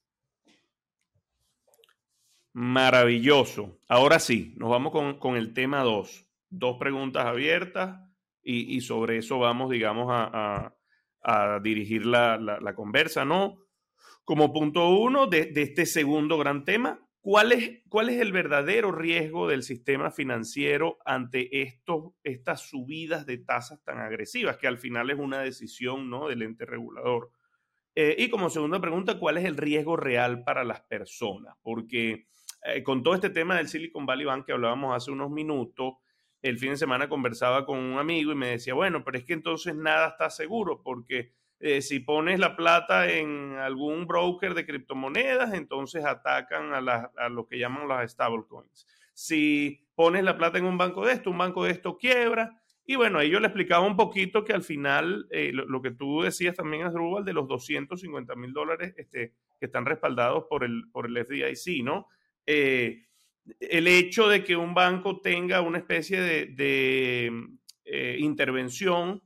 Maravilloso. 2.60 3.78
Ahora 3.88 4.18
sí, 4.18 4.56
nos 4.58 4.72
vamos 4.72 4.92
con, 5.20 5.38
el 5.38 5.54
tema 5.54 5.84
2. 5.84 6.26
Dos 6.50 6.78
preguntas 6.80 7.26
abiertas 7.28 8.00
y, 8.42 8.82
sobre 8.82 9.18
eso 9.18 9.38
vamos, 9.38 9.70
digamos, 9.70 10.08
a, 10.10 10.74
dirigir 11.62 12.08
la, 12.08 12.74
conversa, 12.76 13.26
¿no? 13.26 13.60
Como 14.24 14.52
punto 14.52 14.90
uno 14.90 15.28
de, 15.28 15.52
este 15.56 15.86
segundo 15.86 16.40
gran 16.40 16.66
tema, 16.66 17.07
¿cuál 17.28 17.52
es, 17.52 17.82
¿cuál 17.90 18.08
es 18.08 18.22
el 18.22 18.32
verdadero 18.32 18.94
riesgo 18.94 19.50
del 19.50 19.62
sistema 19.62 20.12
financiero 20.12 20.98
ante 21.04 21.62
estos, 21.62 22.14
estas 22.24 22.62
subidas 22.62 23.26
de 23.26 23.38
tasas 23.38 23.84
tan 23.84 24.00
agresivas, 24.00 24.56
que 24.56 24.68
al 24.68 24.78
final 24.78 25.10
es 25.10 25.20
una 25.20 25.40
decisión 25.40 26.10
¿no? 26.10 26.30
del 26.30 26.42
ente 26.42 26.66
regulador? 26.66 27.32
Eh, 27.96 28.16
y 28.18 28.30
como 28.30 28.50
segunda 28.50 28.80
pregunta, 28.80 29.20
¿cuál 29.20 29.38
es 29.38 29.44
el 29.44 29.58
riesgo 29.58 29.98
real 29.98 30.46
para 30.46 30.64
las 30.64 30.80
personas? 30.84 31.54
Porque 31.62 32.28
eh, 32.64 32.82
con 32.82 33.04
todo 33.04 33.16
este 33.16 33.30
tema 33.30 33.58
del 33.58 33.68
Silicon 33.68 34.06
Valley 34.06 34.26
Bank 34.26 34.46
que 34.46 34.54
hablábamos 34.54 34.96
hace 34.96 35.12
unos 35.12 35.30
minutos, 35.30 35.96
el 36.42 36.58
fin 36.58 36.70
de 36.70 36.78
semana 36.78 37.10
conversaba 37.10 37.66
con 37.66 37.78
un 37.78 38.00
amigo 38.00 38.32
y 38.32 38.36
me 38.36 38.52
decía, 38.52 38.74
bueno, 38.74 39.04
pero 39.04 39.18
es 39.18 39.26
que 39.26 39.34
entonces 39.34 39.76
nada 39.76 40.08
está 40.08 40.30
seguro, 40.30 40.82
porque 40.82 41.34
eh, 41.60 41.82
si 41.82 42.00
pones 42.00 42.40
la 42.40 42.56
plata 42.56 43.12
en 43.12 43.54
algún 43.54 44.06
broker 44.06 44.54
de 44.54 44.66
criptomonedas, 44.66 45.54
entonces 45.54 46.06
atacan 46.06 46.74
a, 46.74 47.12
a 47.18 47.30
lo 47.30 47.48
que 47.48 47.58
llaman 47.58 47.88
las 47.88 48.12
stablecoins. 48.12 48.86
Si 49.14 49.88
pones 49.96 50.24
la 50.24 50.38
plata 50.38 50.60
en 50.60 50.66
un 50.66 50.78
banco 50.78 51.06
de 51.06 51.14
esto, 51.14 51.32
un 51.32 51.40
banco 51.40 51.64
de 51.64 51.72
esto 51.72 51.98
quiebra. 51.98 52.62
Y 52.86 52.96
bueno, 52.96 53.20
ahí 53.20 53.30
yo 53.30 53.40
le 53.40 53.48
explicaba 53.48 53.86
un 53.86 53.98
poquito 53.98 54.46
que 54.46 54.54
al 54.54 54.64
final, 54.64 55.28
eh, 55.32 55.52
lo, 55.52 55.82
que 55.82 55.92
tú 55.92 56.22
decías 56.22 56.56
también, 56.56 56.84
Asdrúbal, 56.84 57.26
de 57.26 57.34
los 57.34 57.48
250 57.48 58.36
mil 58.36 58.54
dólares 58.54 58.94
este, 58.96 59.34
que 59.60 59.66
están 59.66 59.86
respaldados 59.86 60.46
por 60.48 60.64
el, 60.64 60.84
por 60.92 61.08
el 61.08 61.18
FDIC, 61.26 61.84
¿no? 61.84 62.08
Eh, 62.46 63.08
el 63.60 63.88
hecho 63.88 64.28
de 64.28 64.44
que 64.44 64.56
un 64.56 64.74
banco 64.74 65.20
tenga 65.20 65.62
una 65.62 65.80
especie 65.80 66.22
de, 66.22 67.32
intervención 68.20 69.24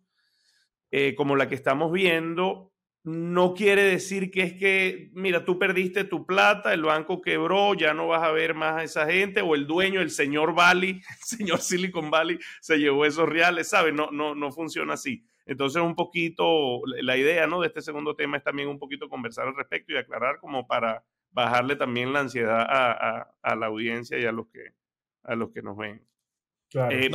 como 1.15 1.35
la 1.35 1.47
que 1.47 1.55
estamos 1.55 1.91
viendo, 1.91 2.71
no 3.03 3.55
quiere 3.55 3.83
decir 3.83 4.29
que 4.29 4.43
es 4.43 4.53
que, 4.53 5.09
mira, 5.13 5.43
tú 5.43 5.57
perdiste 5.57 6.03
tu 6.03 6.25
plata, 6.25 6.73
el 6.73 6.83
banco 6.83 7.21
quebró, 7.21 7.73
ya 7.73 7.93
no 7.93 8.07
vas 8.07 8.23
a 8.23 8.31
ver 8.31 8.53
más 8.53 8.75
a 8.75 8.83
esa 8.83 9.05
gente, 9.07 9.41
o 9.41 9.55
el 9.55 9.65
dueño, 9.65 10.01
el 10.01 10.11
señor 10.11 10.53
Valley, 10.53 11.01
el 11.09 11.23
señor 11.23 11.59
Silicon 11.61 12.11
Valley, 12.11 12.39
se 12.59 12.77
llevó 12.77 13.05
esos 13.05 13.27
reales, 13.27 13.69
¿sabes? 13.69 13.93
No, 13.93 14.11
no, 14.11 14.35
no 14.35 14.51
funciona 14.51 14.93
así. 14.93 15.25
Entonces, 15.47 15.81
un 15.81 15.95
poquito, 15.95 16.81
la 16.85 17.17
idea, 17.17 17.47
¿no? 17.47 17.59
De 17.59 17.67
este 17.67 17.81
segundo 17.81 18.15
tema 18.15 18.37
es 18.37 18.43
también 18.43 18.69
un 18.69 18.77
poquito 18.77 19.09
conversar 19.09 19.47
al 19.47 19.55
respecto 19.55 19.93
y 19.93 19.97
aclarar 19.97 20.37
como 20.39 20.67
para 20.67 21.03
bajarle 21.31 21.75
también 21.75 22.13
la 22.13 22.19
ansiedad 22.19 22.67
a, 22.69 23.55
la 23.55 23.65
audiencia 23.65 24.19
y 24.19 24.25
a 24.25 24.31
los 24.31 24.47
que, 24.47 24.73
a 25.23 25.35
los 25.35 25.51
que 25.51 25.63
nos 25.63 25.75
ven. 25.75 26.05
Eh, 26.73 27.09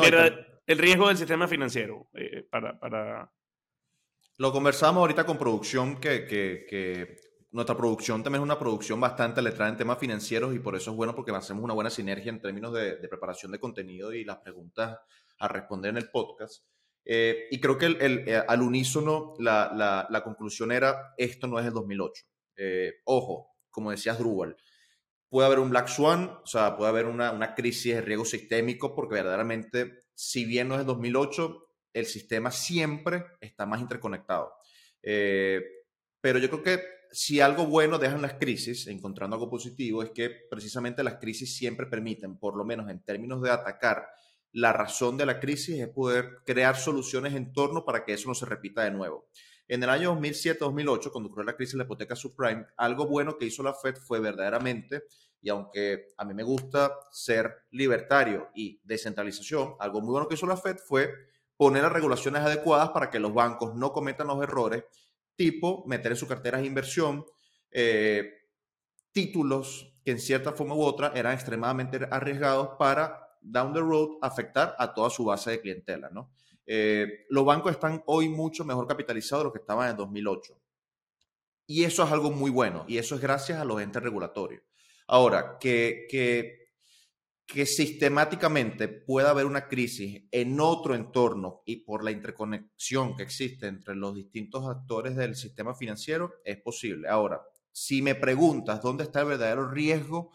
el 0.67 0.79
riesgo 0.79 1.09
del 1.09 1.17
sistema 1.17 1.47
financiero 1.47 2.09
eh, 2.15 2.45
para, 2.51 2.79
para 2.79 3.31
lo 4.39 4.53
conversamos 4.53 5.01
ahorita 5.01 5.25
con 5.25 5.39
producción, 5.39 5.99
que, 5.99 7.17
nuestra 7.53 7.77
producción 7.77 8.23
también 8.23 8.43
es 8.43 8.45
una 8.45 8.59
producción 8.59 9.01
bastante 9.01 9.41
letrada 9.41 9.71
en 9.71 9.79
temas 9.79 9.99
financieros 9.99 10.55
y 10.55 10.59
por 10.59 10.77
eso 10.77 10.91
es 10.91 10.97
bueno 10.97 11.15
porque 11.15 11.33
hacemos 11.33 11.65
una 11.65 11.73
buena 11.73 11.89
sinergia 11.89 12.31
en 12.31 12.41
términos 12.41 12.75
de, 12.75 12.97
preparación 13.09 13.51
de 13.53 13.61
contenido 13.61 14.13
y 14.13 14.25
las 14.25 14.39
preguntas 14.39 14.99
a 15.39 15.49
responder 15.49 15.91
en 15.91 15.97
el 15.97 16.11
podcast. 16.11 16.65
Eh, 17.05 17.47
y 17.51 17.61
creo 17.61 17.79
que 17.79 17.87
el, 17.87 18.29
eh, 18.29 18.43
al 18.47 18.61
unísono 18.61 19.35
la, 19.39 20.23
conclusión 20.25 20.73
era, 20.73 21.15
esto 21.17 21.47
no 21.47 21.59
es 21.59 21.67
el 21.67 21.73
2008. 21.73 22.25
Eh, 22.57 22.95
ojo, 23.05 23.57
como 23.71 23.91
decías 23.91 24.19
Drupal, 24.19 24.57
puede 25.31 25.47
haber 25.47 25.61
un 25.61 25.71
Black 25.71 25.89
Swan, 25.89 26.41
o 26.43 26.47
sea, 26.47 26.77
puede 26.77 26.91
haber 26.91 27.07
una, 27.07 27.31
una 27.33 27.55
crisis 27.55 27.95
de 27.95 28.01
riesgo 28.03 28.25
sistémico 28.27 28.95
porque 28.95 29.15
verdaderamente, 29.15 30.01
si 30.15 30.45
bien 30.45 30.69
no 30.69 30.75
es 30.75 30.81
el 30.81 30.87
2008, 30.87 31.66
el 31.97 32.05
sistema 32.05 32.51
siempre 32.51 33.25
está 33.41 33.65
más 33.65 33.81
interconectado. 33.81 34.53
Eh, 35.03 35.63
pero 36.21 36.39
yo 36.39 36.51
creo 36.51 36.63
que 36.63 36.83
si 37.11 37.41
algo 37.41 37.67
bueno 37.67 37.99
dejan 37.99 38.21
las 38.21 38.35
crisis, 38.35 38.87
encontrando 38.87 39.37
algo 39.37 39.49
positivo, 39.49 40.03
es 40.03 40.11
que 40.11 40.29
precisamente 40.51 41.03
las 41.03 41.15
crisis 41.15 41.57
siempre 41.57 41.87
permiten, 41.87 42.39
por 42.39 42.55
lo 42.55 42.67
menos 42.67 42.91
en 42.91 43.03
términos 43.03 43.41
de 43.41 43.51
atacar 43.51 44.09
la 44.53 44.75
razón 44.75 45.17
de 45.17 45.25
la 45.25 45.41
crisis, 45.41 45.81
es 45.81 45.89
poder 45.89 46.43
crear 46.45 46.77
soluciones 46.77 47.35
en 47.35 47.55
torno 47.55 47.87
para 47.87 48.05
que 48.05 48.13
eso 48.13 48.29
no 48.29 48.35
se 48.35 48.45
repita 48.45 48.85
de 48.85 48.91
nuevo. 48.91 49.31
En 49.67 49.83
el 49.83 49.89
año 49.89 50.15
2007-2008, 50.21 51.11
cuando 51.11 51.29
ocurrió 51.29 51.47
la 51.47 51.57
crisis 51.57 51.73
de 51.73 51.79
la 51.79 51.85
hipoteca 51.85 52.15
subprime, 52.15 52.67
algo 52.77 53.07
bueno 53.07 53.39
que 53.39 53.47
hizo 53.47 53.63
la 53.63 53.73
Fed 53.73 53.97
fue 53.97 54.21
verdaderamente, 54.21 55.05
y 55.41 55.49
aunque 55.49 56.09
a 56.19 56.27
mí 56.27 56.35
me 56.35 56.43
gusta 56.43 56.93
ser 57.11 57.55
libertario 57.71 58.51
y 58.55 58.83
descentralización, 58.85 59.77
algo 59.79 60.03
muy 60.03 60.11
bueno 60.11 60.29
que 60.29 60.35
hizo 60.35 60.47
la 60.47 60.59
Fed 60.59 60.77
fue 60.77 61.11
poner 61.57 61.83
las 61.83 61.93
regulaciones 61.93 62.43
adecuadas 62.43 62.91
para 62.91 63.11
que 63.11 63.19
los 63.19 63.33
bancos 63.33 63.75
no 63.75 63.93
cometan 63.93 64.27
los 64.27 64.43
errores, 64.43 64.85
tipo 65.35 65.85
meter 65.87 66.13
en 66.13 66.19
sus 66.19 66.29
carteras 66.29 66.61
de 66.61 66.67
inversión 66.67 67.25
eh, 67.71 68.33
títulos 69.13 69.95
que 70.05 70.13
en 70.13 70.21
cierta 70.21 70.53
forma 70.53 70.75
u 70.75 70.83
otra 70.83 71.13
eran 71.15 71.35
extremadamente 71.35 72.07
arriesgados 72.11 72.71
para, 72.79 73.37
down 73.41 73.73
the 73.73 73.81
road, 73.81 74.19
afectar 74.23 74.75
a 74.79 74.95
toda 74.95 75.11
su 75.11 75.25
base 75.25 75.51
de 75.51 75.61
clientela. 75.61 76.11
¿no? 76.11 76.31
Eh, 76.67 77.27
los 77.31 77.45
bancos 77.45 77.73
están 77.73 78.03
hoy 78.07 78.29
mucho 78.29 78.65
mejor 78.65 78.87
capitalizados 78.87 79.43
de 79.43 79.49
lo 79.49 79.53
que 79.53 79.61
estaban 79.61 79.91
en 79.91 79.97
2008. 79.97 80.61
Y 81.69 81.85
eso 81.85 82.05
es 82.05 82.13
algo 82.13 82.31
muy 82.31 82.51
bueno, 82.51 82.85
y 82.87 82.99
eso 82.99 83.17
es 83.17 83.21
gracias 83.21 83.59
a 83.59 83.65
los 83.65 83.81
entes 83.81 84.01
regulatorios. 84.03 84.63
Ahora, 85.09 85.59
que, 85.59 86.07
que 86.09 86.66
que 87.47 87.65
sistemáticamente 87.65 88.89
pueda 88.89 89.31
haber 89.31 89.47
una 89.47 89.69
crisis 89.69 90.25
en 90.33 90.59
otro 90.61 90.95
entorno 90.95 91.63
y 91.65 91.77
por 91.77 92.03
la 92.03 92.11
interconexión 92.11 93.17
que 93.17 93.23
existe 93.23 93.69
entre 93.69 93.95
los 93.95 94.15
distintos 94.15 94.69
actores 94.69 95.15
del 95.15 95.37
sistema 95.37 95.75
financiero, 95.75 96.35
es 96.45 96.57
posible. 96.59 97.09
Ahora, 97.09 97.41
si 97.71 98.03
me 98.03 98.17
preguntas 98.17 98.83
dónde 98.83 99.05
está 99.05 99.21
el 99.21 99.29
verdadero 99.29 99.71
riesgo, 99.71 100.33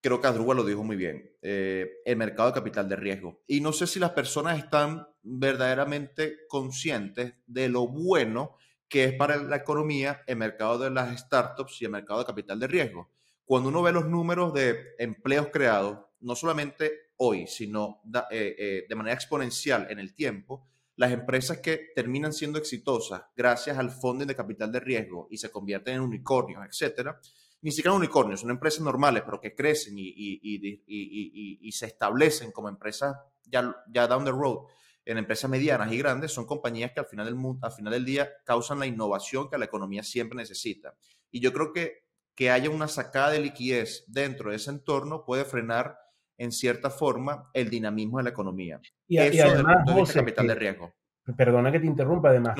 creo 0.00 0.20
que 0.20 0.26
Adruga 0.26 0.54
lo 0.54 0.64
dijo 0.64 0.82
muy 0.82 0.96
bien, 0.96 1.30
eh, 1.42 1.90
el 2.04 2.16
mercado 2.16 2.48
de 2.48 2.54
capital 2.54 2.88
de 2.88 2.96
riesgo. 2.96 3.42
Y 3.46 3.60
no 3.60 3.72
sé 3.72 3.86
si 3.86 3.98
las 3.98 4.10
personas 4.10 4.58
están 4.58 5.06
verdaderamente 5.22 6.46
conscientes 6.48 7.34
de 7.46 7.68
lo 7.68 7.86
bueno 7.86 8.56
que 8.88 9.04
es 9.04 9.14
para 9.14 9.36
la 9.36 9.56
economía 9.56 10.22
el 10.26 10.36
mercado 10.36 10.78
de 10.78 10.90
las 10.90 11.18
startups 11.18 11.82
y 11.82 11.86
el 11.86 11.90
mercado 11.90 12.20
de 12.20 12.26
capital 12.26 12.60
de 12.60 12.66
riesgo. 12.66 13.10
Cuando 13.44 13.68
uno 13.68 13.82
ve 13.82 13.92
los 13.92 14.06
números 14.06 14.54
de 14.54 14.94
empleos 14.98 15.48
creados, 15.52 15.98
no 16.24 16.34
solamente 16.34 17.10
hoy, 17.18 17.46
sino 17.46 18.00
eh, 18.30 18.56
eh, 18.58 18.86
de 18.88 18.94
manera 18.94 19.14
exponencial 19.14 19.86
en 19.90 19.98
el 19.98 20.14
tiempo, 20.14 20.66
las 20.96 21.12
empresas 21.12 21.58
que 21.58 21.88
terminan 21.94 22.32
siendo 22.32 22.58
exitosas 22.58 23.22
gracias 23.36 23.78
al 23.78 23.90
fondo 23.90 24.24
de 24.24 24.34
capital 24.34 24.70
de 24.72 24.80
riesgo 24.80 25.26
y 25.30 25.38
se 25.38 25.50
convierten 25.50 25.96
en 25.96 26.00
unicornios, 26.00 26.64
etcétera, 26.66 27.20
ni 27.62 27.72
siquiera 27.72 27.94
unicornios, 27.94 28.40
son 28.40 28.50
empresas 28.50 28.80
normales, 28.80 29.22
pero 29.24 29.40
que 29.40 29.54
crecen 29.54 29.94
y, 29.96 31.72
se 31.72 31.86
establecen 31.86 32.52
como 32.52 32.68
empresas 32.68 33.16
ya, 33.44 33.74
ya 33.88 34.06
down 34.06 34.24
the 34.24 34.30
road, 34.30 34.66
en 35.06 35.18
empresas 35.18 35.50
medianas 35.50 35.92
y 35.92 35.98
grandes, 35.98 36.32
son 36.32 36.46
compañías 36.46 36.92
que 36.92 37.00
al 37.00 37.06
final, 37.06 37.26
del, 37.26 37.36
al 37.60 37.72
final 37.72 37.92
del 37.92 38.04
día 38.04 38.30
causan 38.44 38.78
la 38.78 38.86
innovación 38.86 39.50
que 39.50 39.58
la 39.58 39.66
economía 39.66 40.02
siempre 40.02 40.36
necesita. 40.36 40.94
Y 41.30 41.40
yo 41.40 41.52
creo 41.52 41.72
que 41.72 42.04
que 42.34 42.50
haya 42.50 42.70
una 42.70 42.88
sacada 42.88 43.30
de 43.30 43.40
liquidez 43.40 44.04
dentro 44.08 44.50
de 44.50 44.56
ese 44.56 44.70
entorno 44.70 45.24
puede 45.24 45.44
frenar 45.44 45.98
en 46.38 46.52
cierta 46.52 46.90
forma 46.90 47.50
el 47.52 47.70
dinamismo 47.70 48.18
de 48.18 48.24
la 48.24 48.30
economía. 48.30 48.80
Y, 49.06 49.18
Eso 49.18 49.46
además, 49.48 50.12
capital 50.12 50.46
de 50.46 50.54
riesgo. 50.54 50.92
Perdona 51.36 51.72
que 51.72 51.80
te 51.80 51.86
interrumpa, 51.86 52.28
además 52.28 52.56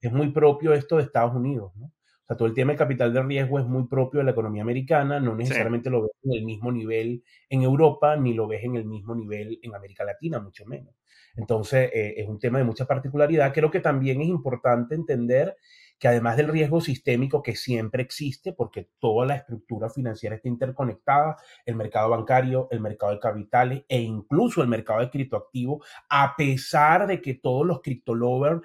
es, 0.00 0.12
muy 0.12 0.30
propio 0.30 0.72
esto 0.72 0.96
de 0.96 1.02
Estados 1.02 1.34
Unidos, 1.34 1.72
¿no? 1.76 1.86
O 1.86 2.24
sea, 2.26 2.36
todo 2.36 2.48
el 2.48 2.54
tema 2.54 2.72
de 2.72 2.78
capital 2.78 3.12
de 3.12 3.22
riesgo 3.22 3.58
es 3.58 3.66
muy 3.66 3.86
propio 3.86 4.20
de 4.20 4.24
la 4.24 4.30
economía 4.30 4.62
americana, 4.62 5.20
no 5.20 5.34
necesariamente 5.34 5.90
lo 5.90 6.02
ves 6.02 6.12
en 6.22 6.32
el 6.32 6.44
mismo 6.44 6.72
nivel 6.72 7.22
en 7.50 7.62
Europa, 7.62 8.16
ni 8.16 8.32
lo 8.32 8.46
ves 8.46 8.64
en 8.64 8.76
el 8.76 8.84
mismo 8.84 9.14
nivel 9.14 9.58
en 9.62 9.74
América 9.74 10.04
Latina, 10.04 10.38
mucho 10.40 10.64
menos. 10.64 10.94
Entonces, 11.36 11.90
eh, 11.92 12.14
es 12.16 12.28
un 12.28 12.38
tema 12.38 12.58
de 12.58 12.64
mucha 12.64 12.86
particularidad. 12.86 13.52
Creo 13.52 13.70
que 13.70 13.80
también 13.80 14.20
es 14.20 14.28
importante 14.28 14.94
entender 14.94 15.56
que 16.02 16.08
además 16.08 16.36
del 16.36 16.48
riesgo 16.48 16.80
sistémico 16.80 17.44
que 17.44 17.54
siempre 17.54 18.02
existe, 18.02 18.52
porque 18.52 18.88
toda 18.98 19.24
la 19.24 19.36
estructura 19.36 19.88
financiera 19.88 20.34
está 20.34 20.48
interconectada, 20.48 21.36
el 21.64 21.76
mercado 21.76 22.10
bancario, 22.10 22.66
el 22.72 22.80
mercado 22.80 23.12
de 23.12 23.20
capitales 23.20 23.84
e 23.88 24.00
incluso 24.00 24.62
el 24.62 24.66
mercado 24.66 24.98
de 24.98 25.10
criptoactivos, 25.10 25.86
a 26.08 26.34
pesar 26.36 27.06
de 27.06 27.22
que 27.22 27.34
todos 27.34 27.64
los 27.64 27.82
criptolovers 27.82 28.62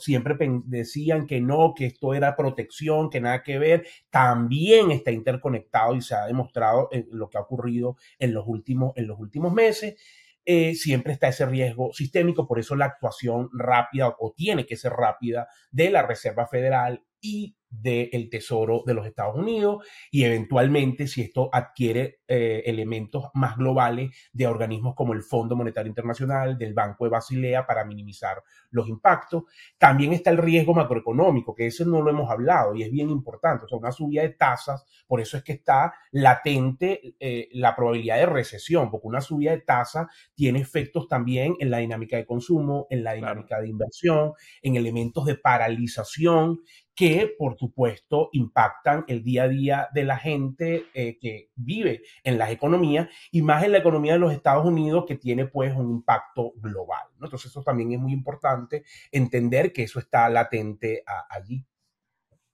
siempre 0.00 0.36
decían 0.64 1.28
que 1.28 1.40
no, 1.40 1.72
que 1.72 1.86
esto 1.86 2.14
era 2.14 2.34
protección, 2.34 3.10
que 3.10 3.20
nada 3.20 3.44
que 3.44 3.60
ver, 3.60 3.86
también 4.10 4.90
está 4.90 5.12
interconectado 5.12 5.94
y 5.94 6.02
se 6.02 6.16
ha 6.16 6.26
demostrado 6.26 6.88
en 6.90 7.06
lo 7.12 7.30
que 7.30 7.38
ha 7.38 7.42
ocurrido 7.42 7.96
en 8.18 8.34
los 8.34 8.42
últimos, 8.48 8.92
en 8.96 9.06
los 9.06 9.20
últimos 9.20 9.52
meses. 9.52 9.94
Eh, 10.44 10.74
siempre 10.74 11.12
está 11.12 11.28
ese 11.28 11.46
riesgo 11.46 11.92
sistémico, 11.92 12.48
por 12.48 12.58
eso 12.58 12.74
la 12.74 12.86
actuación 12.86 13.48
rápida 13.52 14.08
o 14.18 14.32
tiene 14.36 14.66
que 14.66 14.76
ser 14.76 14.92
rápida 14.92 15.48
de 15.70 15.90
la 15.90 16.02
Reserva 16.02 16.48
Federal 16.48 17.04
y 17.20 17.56
del 17.72 18.28
Tesoro 18.30 18.82
de 18.86 18.94
los 18.94 19.06
Estados 19.06 19.36
Unidos 19.36 19.86
y 20.10 20.24
eventualmente 20.24 21.06
si 21.06 21.22
esto 21.22 21.48
adquiere 21.52 22.20
eh, 22.28 22.62
elementos 22.66 23.24
más 23.34 23.56
globales 23.56 24.10
de 24.32 24.46
organismos 24.46 24.94
como 24.94 25.14
el 25.14 25.22
Fondo 25.22 25.56
Monetario 25.56 25.88
Internacional, 25.88 26.58
del 26.58 26.74
Banco 26.74 27.04
de 27.04 27.10
Basilea 27.10 27.66
para 27.66 27.84
minimizar 27.84 28.42
los 28.70 28.88
impactos. 28.88 29.44
También 29.78 30.12
está 30.12 30.30
el 30.30 30.38
riesgo 30.38 30.74
macroeconómico, 30.74 31.54
que 31.54 31.66
eso 31.66 31.84
no 31.86 32.02
lo 32.02 32.10
hemos 32.10 32.30
hablado 32.30 32.74
y 32.74 32.82
es 32.82 32.90
bien 32.90 33.08
importante. 33.08 33.64
O 33.64 33.68
sea, 33.68 33.78
una 33.78 33.92
subida 33.92 34.22
de 34.22 34.30
tasas, 34.30 34.84
por 35.06 35.20
eso 35.20 35.36
es 35.36 35.42
que 35.42 35.52
está 35.52 35.94
latente 36.10 37.16
eh, 37.18 37.48
la 37.52 37.74
probabilidad 37.74 38.18
de 38.18 38.26
recesión, 38.26 38.90
porque 38.90 39.08
una 39.08 39.20
subida 39.20 39.52
de 39.52 39.60
tasas 39.60 40.06
tiene 40.34 40.60
efectos 40.60 41.08
también 41.08 41.54
en 41.58 41.70
la 41.70 41.78
dinámica 41.78 42.16
de 42.16 42.26
consumo, 42.26 42.86
en 42.90 43.02
la 43.02 43.14
dinámica 43.14 43.60
de 43.60 43.68
inversión, 43.68 44.32
en 44.60 44.76
elementos 44.76 45.24
de 45.24 45.36
paralización 45.36 46.60
que, 46.94 47.34
por 47.38 47.58
supuesto, 47.58 48.28
impactan 48.32 49.04
el 49.08 49.22
día 49.22 49.44
a 49.44 49.48
día 49.48 49.88
de 49.94 50.04
la 50.04 50.18
gente 50.18 50.86
eh, 50.92 51.18
que 51.18 51.50
vive 51.54 52.02
en 52.22 52.38
las 52.38 52.50
economías 52.50 53.08
y 53.30 53.42
más 53.42 53.64
en 53.64 53.72
la 53.72 53.78
economía 53.78 54.14
de 54.14 54.18
los 54.18 54.32
Estados 54.32 54.66
Unidos 54.66 55.04
que 55.06 55.16
tiene 55.16 55.46
pues 55.46 55.74
un 55.74 55.90
impacto 55.90 56.52
global. 56.56 57.06
Entonces 57.14 57.50
eso 57.50 57.62
también 57.62 57.92
es 57.92 57.98
muy 57.98 58.12
importante 58.12 58.84
entender 59.10 59.72
que 59.72 59.84
eso 59.84 59.98
está 59.98 60.28
latente 60.28 61.02
allí. 61.30 61.64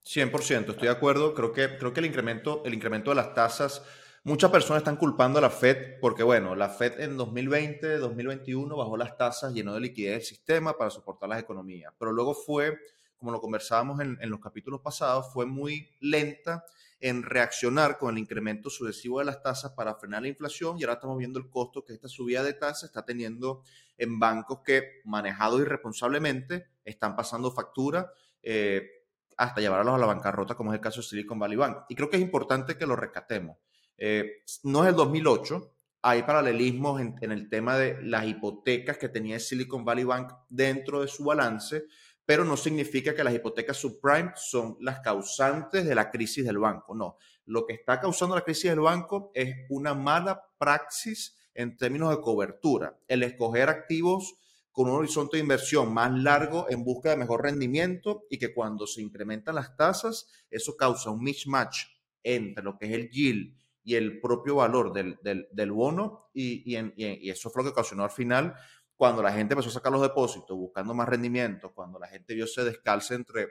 100%, 0.04 0.70
estoy 0.70 0.88
de 0.88 0.94
acuerdo. 0.94 1.34
Creo 1.34 1.52
que, 1.52 1.76
creo 1.76 1.92
que 1.92 2.00
el, 2.00 2.06
incremento, 2.06 2.62
el 2.64 2.74
incremento 2.74 3.10
de 3.10 3.16
las 3.16 3.34
tasas, 3.34 3.84
muchas 4.24 4.50
personas 4.50 4.80
están 4.80 4.96
culpando 4.96 5.38
a 5.38 5.42
la 5.42 5.50
Fed 5.50 5.98
porque, 6.00 6.22
bueno, 6.22 6.54
la 6.54 6.68
Fed 6.68 7.00
en 7.00 7.16
2020, 7.16 7.98
2021 7.98 8.76
bajó 8.76 8.96
las 8.96 9.16
tasas, 9.18 9.52
llenó 9.52 9.74
de 9.74 9.80
liquidez 9.80 10.14
el 10.14 10.22
sistema 10.22 10.78
para 10.78 10.90
soportar 10.90 11.28
las 11.28 11.40
economías, 11.40 11.92
pero 11.98 12.12
luego 12.12 12.34
fue 12.34 12.78
como 13.18 13.32
lo 13.32 13.40
conversábamos 13.40 14.00
en, 14.00 14.30
los 14.30 14.40
capítulos 14.40 14.80
pasados, 14.80 15.32
fue 15.32 15.44
muy 15.44 15.90
lenta 16.00 16.64
en 17.00 17.22
reaccionar 17.22 17.98
con 17.98 18.14
el 18.14 18.18
incremento 18.18 18.70
sucesivo 18.70 19.18
de 19.18 19.24
las 19.24 19.42
tasas 19.42 19.72
para 19.72 19.94
frenar 19.94 20.22
la 20.22 20.28
inflación 20.28 20.78
y 20.78 20.82
ahora 20.82 20.94
estamos 20.94 21.18
viendo 21.18 21.38
el 21.38 21.48
costo 21.48 21.84
que 21.84 21.92
esta 21.92 22.08
subida 22.08 22.42
de 22.42 22.54
tasas 22.54 22.84
está 22.84 23.04
teniendo 23.04 23.62
en 23.96 24.18
bancos 24.18 24.60
que, 24.64 25.00
manejados 25.04 25.60
irresponsablemente, 25.60 26.66
están 26.84 27.14
pasando 27.14 27.50
factura 27.50 28.12
eh, 28.42 28.88
hasta 29.36 29.60
llevarlos 29.60 29.94
a 29.94 29.98
la 29.98 30.06
bancarrota, 30.06 30.54
como 30.54 30.72
es 30.72 30.76
el 30.76 30.80
caso 30.80 31.00
de 31.00 31.06
Silicon 31.06 31.38
Valley 31.38 31.56
Bank. 31.56 31.78
Y 31.88 31.94
creo 31.94 32.10
que 32.10 32.16
es 32.16 32.22
importante 32.22 32.76
que 32.76 32.86
lo 32.86 32.96
rescatemos. 32.96 33.58
Eh, 33.96 34.42
no 34.64 34.82
es 34.84 34.90
el 34.90 34.96
2008, 34.96 35.74
hay 36.02 36.22
paralelismos 36.22 37.00
en, 37.00 37.16
en, 37.20 37.32
el 37.32 37.48
tema 37.48 37.76
de 37.76 38.00
las 38.02 38.26
hipotecas 38.26 38.98
que 38.98 39.08
tenía 39.08 39.38
Silicon 39.40 39.84
Valley 39.84 40.04
Bank 40.04 40.32
dentro 40.48 41.00
de 41.00 41.08
su 41.08 41.24
balance 41.24 41.84
pero 42.28 42.44
no 42.44 42.58
significa 42.58 43.14
que 43.14 43.24
las 43.24 43.32
hipotecas 43.32 43.78
subprime 43.78 44.32
son 44.36 44.76
las 44.82 45.00
causantes 45.00 45.86
de 45.86 45.94
la 45.94 46.10
crisis 46.10 46.44
del 46.44 46.58
banco. 46.58 46.94
No, 46.94 47.16
lo 47.46 47.64
que 47.64 47.72
está 47.72 47.98
causando 47.98 48.34
la 48.34 48.42
crisis 48.42 48.68
del 48.68 48.80
banco 48.80 49.30
es 49.32 49.56
una 49.70 49.94
mala 49.94 50.38
praxis 50.58 51.38
en 51.54 51.78
términos 51.78 52.10
de 52.10 52.20
cobertura, 52.20 52.98
el 53.08 53.22
escoger 53.22 53.70
activos 53.70 54.34
con 54.70 54.90
un 54.90 54.96
horizonte 54.96 55.38
de 55.38 55.42
inversión 55.42 55.94
más 55.94 56.12
largo 56.12 56.66
en 56.68 56.84
busca 56.84 57.08
de 57.08 57.16
mejor 57.16 57.44
rendimiento 57.44 58.26
y 58.28 58.36
que 58.36 58.52
cuando 58.52 58.86
se 58.86 59.00
incrementan 59.00 59.54
las 59.54 59.74
tasas, 59.74 60.28
eso 60.50 60.76
causa 60.76 61.08
un 61.08 61.24
mismatch 61.24 61.78
entre 62.22 62.62
lo 62.62 62.76
que 62.76 62.88
es 62.88 62.92
el 62.92 63.08
yield 63.08 63.56
y 63.84 63.94
el 63.94 64.20
propio 64.20 64.56
valor 64.56 64.92
del, 64.92 65.18
del, 65.22 65.72
bono 65.72 66.28
y, 66.34 66.76
y, 66.76 66.92
y, 66.94 67.30
eso 67.30 67.48
fue 67.48 67.62
lo 67.62 67.70
que 67.70 67.72
ocasionó 67.72 68.04
al 68.04 68.10
final 68.10 68.54
cuando 68.98 69.22
la 69.22 69.32
gente 69.32 69.54
empezó 69.54 69.70
a 69.70 69.74
sacar 69.74 69.92
los 69.92 70.02
depósitos 70.02 70.56
buscando 70.56 70.92
más 70.92 71.08
rendimiento, 71.08 71.72
cuando 71.72 72.00
la 72.00 72.08
gente 72.08 72.34
vio 72.34 72.48
se 72.48 72.64
descalce 72.64 73.14
entre 73.14 73.46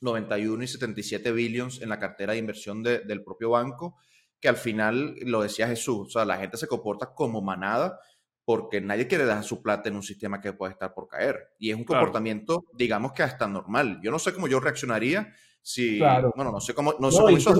91 0.00 0.64
y 0.64 0.66
77 0.66 1.30
billions 1.30 1.80
en 1.80 1.88
la 1.88 2.00
cartera 2.00 2.32
de 2.32 2.40
inversión 2.40 2.82
del 2.82 3.22
propio 3.22 3.50
banco, 3.50 3.96
que 4.40 4.48
al 4.48 4.56
final, 4.56 5.14
lo 5.20 5.40
decía 5.40 5.68
Jesús, 5.68 6.08
o 6.08 6.10
sea, 6.10 6.24
la 6.24 6.36
gente 6.36 6.56
se 6.56 6.66
comporta 6.66 7.14
como 7.14 7.40
manada 7.40 8.00
porque 8.44 8.80
nadie 8.80 9.06
quiere 9.06 9.24
dejar 9.24 9.44
su 9.44 9.62
plata 9.62 9.88
en 9.88 9.94
un 9.94 10.02
sistema 10.02 10.40
que 10.40 10.52
puede 10.52 10.72
estar 10.72 10.92
por 10.92 11.06
caer. 11.06 11.54
Y 11.60 11.70
es 11.70 11.76
un 11.76 11.84
comportamiento, 11.84 12.64
digamos 12.72 13.12
que 13.12 13.22
hasta 13.22 13.46
normal. 13.46 14.00
Yo 14.02 14.10
no 14.10 14.18
sé 14.18 14.34
cómo 14.34 14.48
yo 14.48 14.58
reaccionaría 14.58 15.32
Sí, 15.64 15.98
claro. 15.98 16.32
bueno, 16.34 16.50
no 16.50 16.60
sé 16.60 16.74
cómo, 16.74 16.94
no, 16.98 17.10
sé 17.12 17.18
cómo 17.18 17.30
hizo 17.30 17.52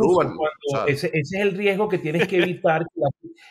ese, 0.89 1.07
ese, 1.07 1.11
es 1.15 1.33
el 1.33 1.57
riesgo 1.57 1.89
que 1.89 1.99
tienes 1.99 2.27
que 2.27 2.39
evitar, 2.43 2.85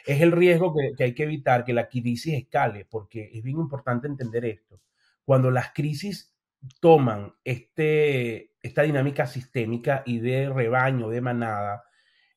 es 0.06 0.22
el 0.22 0.34
riesgo 0.34 0.76
que, 0.76 0.92
que, 0.98 1.06
hay 1.06 1.16
que 1.16 1.24
evitar, 1.24 1.64
que 1.64 1.74
la 1.74 1.88
crisis 1.88 2.34
escale, 2.34 2.86
porque 2.90 3.32
es 3.34 3.42
bien 3.44 3.58
importante 3.60 4.08
entender 4.08 4.44
esto. 4.44 4.82
Cuando 5.24 5.50
las 5.52 5.72
crisis 5.72 6.36
toman 6.80 7.34
este, 7.44 8.54
esta 8.62 8.84
dinámica 8.84 9.26
sistémica 9.26 10.04
y 10.06 10.20
de 10.20 10.50
rebaño, 10.50 11.10
de 11.10 11.22
manada, 11.22 11.84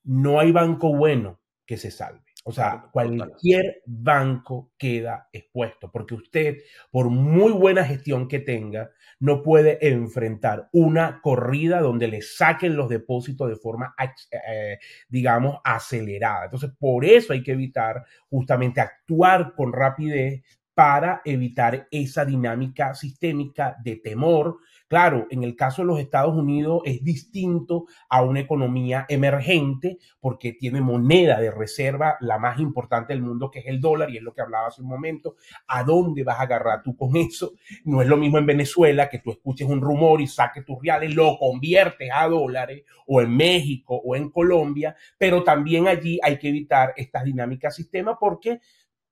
no 0.04 0.38
hay 0.38 0.52
banco 0.52 0.94
bueno 0.94 1.40
que 1.66 1.76
se 1.76 1.90
salve. 1.90 2.23
O 2.46 2.52
sea, 2.52 2.84
cualquier 2.92 3.82
banco 3.86 4.72
queda 4.76 5.28
expuesto, 5.32 5.90
porque 5.90 6.14
usted, 6.14 6.58
por 6.90 7.08
muy 7.08 7.52
buena 7.52 7.84
gestión 7.84 8.28
que 8.28 8.38
tenga, 8.38 8.90
no 9.18 9.42
puede 9.42 9.78
enfrentar 9.88 10.68
una 10.72 11.20
corrida 11.22 11.80
donde 11.80 12.06
le 12.06 12.20
saquen 12.20 12.76
los 12.76 12.90
depósitos 12.90 13.48
de 13.48 13.56
forma, 13.56 13.94
eh, 14.30 14.78
digamos, 15.08 15.56
acelerada. 15.64 16.44
Entonces, 16.44 16.70
por 16.78 17.06
eso 17.06 17.32
hay 17.32 17.42
que 17.42 17.52
evitar 17.52 18.04
justamente 18.28 18.82
actuar 18.82 19.54
con 19.54 19.72
rapidez 19.72 20.42
para 20.74 21.22
evitar 21.24 21.86
esa 21.90 22.24
dinámica 22.24 22.94
sistémica 22.94 23.76
de 23.82 23.96
temor. 23.96 24.58
Claro, 24.86 25.26
en 25.30 25.42
el 25.42 25.56
caso 25.56 25.82
de 25.82 25.86
los 25.86 25.98
Estados 25.98 26.36
Unidos 26.36 26.82
es 26.84 27.02
distinto 27.02 27.86
a 28.08 28.22
una 28.22 28.40
economía 28.40 29.06
emergente 29.08 29.98
porque 30.20 30.52
tiene 30.52 30.80
moneda 30.80 31.40
de 31.40 31.50
reserva, 31.50 32.16
la 32.20 32.38
más 32.38 32.60
importante 32.60 33.12
del 33.12 33.22
mundo, 33.22 33.50
que 33.50 33.60
es 33.60 33.66
el 33.66 33.80
dólar, 33.80 34.10
y 34.10 34.18
es 34.18 34.22
lo 34.22 34.34
que 34.34 34.42
hablaba 34.42 34.68
hace 34.68 34.82
un 34.82 34.88
momento. 34.88 35.36
¿A 35.66 35.84
dónde 35.84 36.22
vas 36.22 36.38
a 36.38 36.42
agarrar 36.42 36.82
tú 36.82 36.96
con 36.96 37.16
eso? 37.16 37.54
No 37.84 38.02
es 38.02 38.08
lo 38.08 38.16
mismo 38.16 38.38
en 38.38 38.46
Venezuela 38.46 39.08
que 39.08 39.20
tú 39.20 39.30
escuches 39.30 39.68
un 39.68 39.80
rumor 39.80 40.20
y 40.20 40.26
saques 40.26 40.64
tus 40.64 40.80
reales, 40.82 41.14
lo 41.14 41.38
conviertes 41.38 42.10
a 42.12 42.28
dólares, 42.28 42.84
o 43.06 43.20
en 43.20 43.34
México 43.36 44.00
o 44.04 44.16
en 44.16 44.30
Colombia, 44.30 44.96
pero 45.18 45.42
también 45.42 45.88
allí 45.88 46.18
hay 46.22 46.38
que 46.38 46.48
evitar 46.48 46.92
estas 46.96 47.24
dinámicas 47.24 47.74
sistema 47.74 48.18
porque 48.18 48.60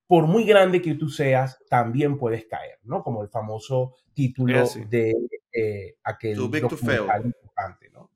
por 0.07 0.27
muy 0.27 0.45
grande 0.45 0.83
que 0.83 0.95
tú 0.95 1.09
seas, 1.09 1.59
también 1.71 2.19
puedes 2.19 2.45
caer, 2.45 2.79
¿no? 2.83 3.03
Como 3.03 3.23
el 3.23 3.29
famoso 3.31 3.95
título 4.13 4.69
de 4.91 5.15
eh, 5.53 5.97
aquel 6.05 6.37
Too 6.37 6.49
big 6.49 6.63
importante, 6.63 7.91
¿no? 7.91 8.11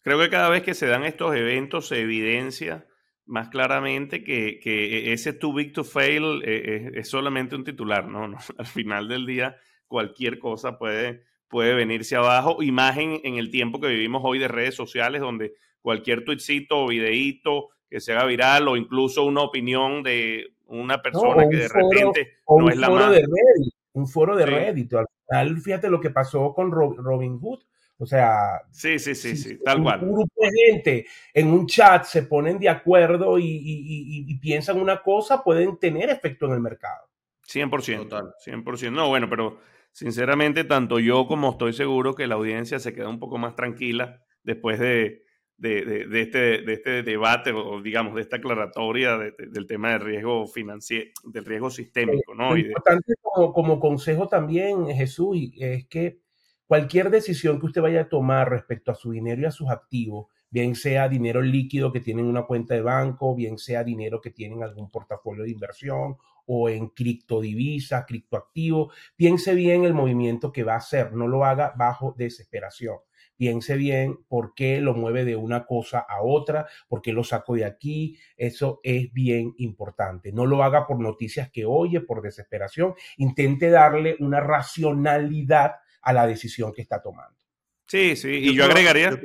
Creo 0.00 0.18
que 0.18 0.30
cada 0.30 0.48
vez 0.48 0.62
que 0.62 0.74
se 0.74 0.86
dan 0.86 1.04
estos 1.04 1.34
eventos 1.36 1.88
se 1.88 2.00
evidencia 2.00 2.86
más 3.28 3.50
claramente 3.50 4.24
que, 4.24 4.58
que 4.58 5.12
ese 5.12 5.34
too 5.34 5.52
big 5.52 5.74
to 5.74 5.84
fail 5.84 6.42
eh, 6.44 6.92
es, 6.94 7.08
solamente 7.08 7.54
un 7.54 7.64
titular, 7.64 8.08
¿no? 8.08 8.26
¿no? 8.26 8.38
Al 8.58 8.66
final 8.66 9.06
del 9.06 9.26
día, 9.26 9.56
cualquier 9.86 10.38
cosa 10.38 10.78
puede, 10.78 11.24
puede 11.46 11.74
venirse 11.74 12.16
abajo, 12.16 12.62
Imagen 12.62 13.20
en, 13.22 13.36
el 13.36 13.50
tiempo 13.50 13.80
que 13.80 13.88
vivimos 13.88 14.22
hoy 14.24 14.38
de 14.38 14.48
redes 14.48 14.74
sociales, 14.74 15.20
donde 15.20 15.54
cualquier 15.82 16.24
tuitcito 16.24 16.84
o 16.84 16.88
videíto 16.88 17.68
que 17.90 18.00
se 18.00 18.12
haga 18.12 18.24
viral 18.24 18.68
o 18.68 18.76
incluso 18.76 19.24
una 19.24 19.42
opinión 19.42 20.02
de 20.02 20.54
una 20.66 21.00
persona 21.02 21.48
que 21.48 21.56
de 21.56 21.68
repente 21.68 22.38
no 22.48 22.68
es 22.68 22.76
la 22.76 22.90
más... 22.90 23.10
De 23.10 23.20
Reddit, 23.20 23.74
un 23.92 24.06
foro 24.06 24.36
de 24.36 24.46
Reddit. 24.46 24.94
Al 24.94 25.06
final, 25.28 25.60
fíjate 25.60 25.90
lo 25.90 26.00
que 26.00 26.10
pasó 26.10 26.52
con 26.54 26.70
Robin 26.70 27.38
Hood. 27.38 27.60
O 28.00 28.06
sea, 28.06 28.62
sí, 28.70 28.98
sí, 29.00 29.14
sí, 29.14 29.36
sí, 29.36 29.58
tal 29.64 29.82
cual. 29.82 30.04
Un 30.04 30.12
grupo 30.12 30.32
de 30.40 30.50
gente 30.66 31.06
en 31.34 31.48
un 31.48 31.66
chat 31.66 32.04
se 32.04 32.22
ponen 32.22 32.58
de 32.60 32.68
acuerdo 32.68 33.38
y, 33.40 33.44
y, 33.44 34.24
y, 34.28 34.38
piensan 34.38 34.80
una 34.80 35.02
cosa, 35.02 35.42
pueden 35.42 35.78
tener 35.78 36.08
efecto 36.08 36.46
en 36.46 36.52
el 36.52 36.60
mercado. 36.60 37.08
100%, 37.48 38.02
Total. 38.08 38.34
100%. 38.46 38.92
No, 38.92 39.08
bueno, 39.08 39.28
pero 39.28 39.58
sinceramente, 39.90 40.62
tanto 40.62 41.00
yo 41.00 41.26
como 41.26 41.50
estoy 41.50 41.72
seguro 41.72 42.14
que 42.14 42.28
la 42.28 42.36
audiencia 42.36 42.78
se 42.78 42.94
queda 42.94 43.08
un 43.08 43.18
poco 43.18 43.36
más 43.36 43.56
tranquila 43.56 44.22
después 44.44 44.78
de, 44.78 45.24
de, 45.58 46.06
de, 46.06 46.20
este, 46.20 46.38
de 46.62 46.72
este 46.72 47.02
debate 47.02 47.52
o 47.52 47.82
digamos 47.82 48.14
de 48.14 48.22
esta 48.22 48.36
aclaratoria 48.36 49.18
del 49.18 49.66
tema 49.66 49.90
del 49.90 50.00
riesgo 50.00 50.46
financiero, 50.46 51.10
del 51.24 51.44
riesgo 51.44 51.68
sistémico. 51.68 52.34
¿no? 52.34 52.52
Lo 52.52 52.58
importante 52.58 53.14
como, 53.20 53.52
como, 53.52 53.80
consejo 53.80 54.28
también, 54.28 54.86
Jesús, 54.86 55.36
es 55.58 55.86
que 55.88 56.20
cualquier 56.66 57.10
decisión 57.10 57.58
que 57.58 57.66
usted 57.66 57.82
vaya 57.82 58.02
a 58.02 58.08
tomar 58.08 58.48
respecto 58.48 58.92
a 58.92 58.94
su 58.94 59.10
dinero 59.10 59.42
y 59.42 59.46
a 59.46 59.50
sus 59.50 59.68
activos, 59.68 60.28
bien 60.48 60.76
sea 60.76 61.08
dinero 61.08 61.42
líquido 61.42 61.92
que 61.92 62.00
tienen 62.00 62.26
una 62.26 62.44
cuenta 62.44 62.74
de 62.74 62.82
banco, 62.82 63.34
bien 63.34 63.58
sea 63.58 63.82
dinero 63.82 64.20
que 64.20 64.30
tienen 64.30 64.62
algún 64.62 64.88
portafolio 64.90 65.42
de 65.42 65.50
inversión 65.50 66.16
o 66.46 66.68
en 66.70 66.88
criptodivisas, 66.88 68.06
criptoactivos, 68.06 68.94
piense 69.16 69.54
bien 69.54 69.84
el 69.84 69.92
movimiento 69.92 70.50
que 70.52 70.62
va 70.62 70.74
a 70.74 70.78
hacer, 70.78 71.12
no 71.12 71.26
lo 71.26 71.44
haga 71.44 71.74
bajo 71.76 72.14
desesperación 72.16 72.96
piense 73.38 73.76
bien 73.76 74.18
por 74.28 74.52
qué 74.52 74.80
lo 74.80 74.94
mueve 74.94 75.24
de 75.24 75.36
una 75.36 75.64
cosa 75.64 76.00
a 76.00 76.22
otra, 76.22 76.66
por 76.88 77.00
qué 77.00 77.12
lo 77.12 77.24
saco 77.24 77.54
de 77.54 77.64
aquí. 77.64 78.18
Eso 78.36 78.80
es 78.82 79.10
bien 79.12 79.54
importante. 79.58 80.32
No 80.32 80.44
lo 80.44 80.62
haga 80.62 80.86
por 80.86 81.00
noticias 81.00 81.50
que 81.50 81.64
oye, 81.64 82.00
por 82.00 82.20
desesperación. 82.20 82.94
Intente 83.16 83.70
darle 83.70 84.16
una 84.18 84.40
racionalidad 84.40 85.76
a 86.02 86.12
la 86.12 86.26
decisión 86.26 86.72
que 86.74 86.82
está 86.82 87.00
tomando. 87.00 87.38
Sí, 87.86 88.16
sí, 88.16 88.28
y 88.28 88.54
yo, 88.54 88.64
agregaría, 88.64 89.18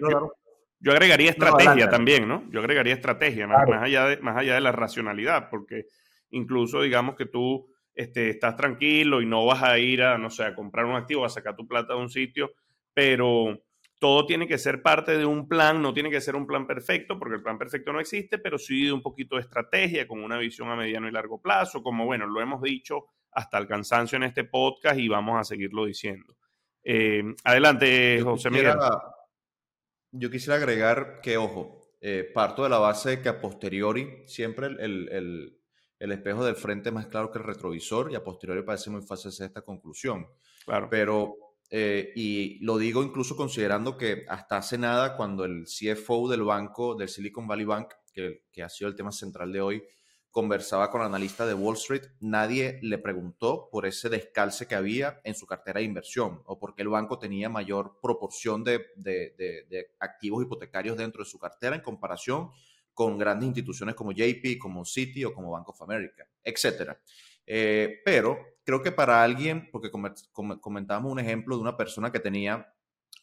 yo, 0.80 0.92
agregaría 0.92 1.32
estrategia 1.32 1.90
también, 1.90 2.28
¿no? 2.28 2.50
Yo 2.50 2.62
agregaría 2.62 2.94
estrategia, 2.94 3.46
más, 3.46 3.68
allá 3.82 4.06
de, 4.06 4.18
más 4.18 4.38
allá 4.38 4.54
de 4.54 4.62
la 4.62 4.72
racionalidad, 4.72 5.50
porque 5.50 5.88
incluso 6.30 6.82
digamos 6.82 7.16
que 7.16 7.26
tú 7.26 7.68
este, 7.94 8.30
estás 8.30 8.56
tranquilo 8.56 9.22
y 9.22 9.26
no 9.26 9.46
vas 9.46 9.64
a 9.64 9.78
ir 9.80 10.02
a, 10.02 10.18
no 10.18 10.30
sé, 10.30 10.46
a 10.46 10.56
comprar 10.56 10.86
un 10.86 10.96
activo, 10.96 11.26
a 11.26 11.30
sacar 11.30 11.58
tu 11.58 11.68
plata 11.68 11.94
de 11.94 12.00
un 12.00 12.10
sitio, 12.10 12.54
pero 12.94 13.60
todo 14.04 14.26
tiene 14.26 14.50
que 14.50 14.58
ser 14.58 14.82
parte 14.82 15.18
de 15.18 15.26
un 15.26 15.48
plan, 15.48 15.82
no 15.82 15.94
tiene 15.94 16.12
que 16.12 16.20
ser 16.20 16.36
un 16.36 16.46
plan 16.46 16.68
perfecto, 16.68 17.18
porque 17.18 17.36
el 17.36 17.42
plan 17.42 17.58
perfecto 17.58 17.94
no 17.94 18.02
existe, 18.02 18.38
pero 18.38 18.58
sí 18.58 18.88
de 18.88 18.92
un 18.92 19.02
poquito 19.02 19.38
de 19.38 19.44
estrategia, 19.44 20.06
con 20.06 20.22
una 20.22 20.38
visión 20.38 20.70
a 20.70 20.76
mediano 20.76 21.08
y 21.08 21.12
largo 21.14 21.42
plazo, 21.42 21.82
como 21.82 22.04
bueno, 22.04 22.28
lo 22.28 22.42
hemos 22.42 22.62
dicho 22.62 23.06
hasta 23.32 23.58
el 23.58 23.66
cansancio 23.66 24.18
en 24.18 24.24
este 24.24 24.44
podcast 24.44 25.00
y 25.00 25.08
vamos 25.08 25.40
a 25.40 25.46
seguirlo 25.46 25.86
diciendo. 25.86 26.36
Eh, 26.84 27.24
adelante, 27.46 28.20
José 28.22 28.50
Miguel. 28.50 28.76
Yo 30.12 30.30
quisiera 30.30 30.58
agregar 30.58 31.22
que, 31.22 31.38
ojo, 31.38 31.96
eh, 32.02 32.30
parto 32.34 32.64
de 32.64 32.70
la 32.72 32.80
base 32.80 33.12
de 33.12 33.22
que 33.22 33.30
a 33.30 33.40
posteriori 33.40 34.24
siempre 34.28 34.68
el, 34.68 35.58
espejo 35.98 36.44
del 36.44 36.58
frente 36.58 36.90
es 36.90 36.94
más 36.94 37.08
claro 37.08 37.32
que 37.32 37.38
el 37.38 37.46
retrovisor 37.46 38.12
y 38.12 38.16
a 38.16 38.24
posteriori 38.26 38.64
parece 38.64 38.90
muy 38.90 39.02
fácil 39.02 39.30
hacer 39.30 39.46
esta 39.46 39.62
conclusión. 39.62 40.28
Claro. 40.66 40.90
Pero, 40.92 41.38
eh, 41.76 42.14
y 42.16 42.64
lo 42.64 42.78
digo 42.78 43.02
incluso 43.02 43.36
considerando 43.36 43.98
que 43.98 44.26
hasta 44.30 44.58
hace 44.58 44.78
nada, 44.78 45.18
cuando 45.18 45.44
el 45.44 45.66
CFO 45.66 46.30
del 46.30 46.44
banco, 46.44 46.94
del 46.94 47.10
Silicon 47.10 47.48
Valley 47.48 47.66
Bank, 47.66 47.94
que, 48.14 48.44
que 48.52 48.62
ha 48.62 48.70
sido 48.70 48.90
el 48.90 48.96
tema 48.96 49.12
central 49.12 49.52
de 49.52 49.60
hoy, 49.60 49.84
conversaba 50.30 50.92
con 50.92 51.02
analistas 51.02 51.48
de 51.48 51.56
Wall 51.56 51.76
Street, 51.76 52.04
nadie 52.20 52.78
le 52.84 53.00
preguntó 53.00 53.70
por 53.72 53.88
ese 53.88 54.08
descalce 54.08 54.68
que 54.68 54.76
había 54.76 55.20
en 55.24 55.34
su 55.34 55.48
cartera 55.48 55.80
de 55.80 55.86
inversión 55.86 56.44
o 56.46 56.60
por 56.60 56.76
qué 56.76 56.84
el 56.84 56.90
banco 56.90 57.18
tenía 57.18 57.50
mayor 57.50 58.00
proporción 58.04 58.64
de, 58.64 58.86
activos 60.00 60.44
hipotecarios 60.44 60.96
dentro 60.96 61.24
de 61.24 61.30
su 61.30 61.40
cartera 61.40 61.76
en 61.76 61.82
comparación 61.82 62.52
con 62.94 63.18
grandes 63.18 63.48
instituciones 63.48 63.96
como 63.96 64.12
JP, 64.12 64.60
como 64.60 64.86
Citi 64.86 65.26
o 65.26 65.34
como 65.34 65.50
Bank 65.50 65.70
of 65.70 65.82
America, 65.82 66.28
etc. 66.44 66.92
Eh, 67.48 68.02
pero 68.06 68.53
creo 68.64 68.82
que 68.82 68.92
para 68.92 69.24
alguien, 69.24 69.70
porque 69.72 69.92
comentábamos 69.92 71.12
un 71.12 71.20
ejemplo 71.20 71.56
de 71.56 71.62
una 71.62 71.78
persona 71.78 72.12
que 72.12 72.20
tenía 72.20 72.74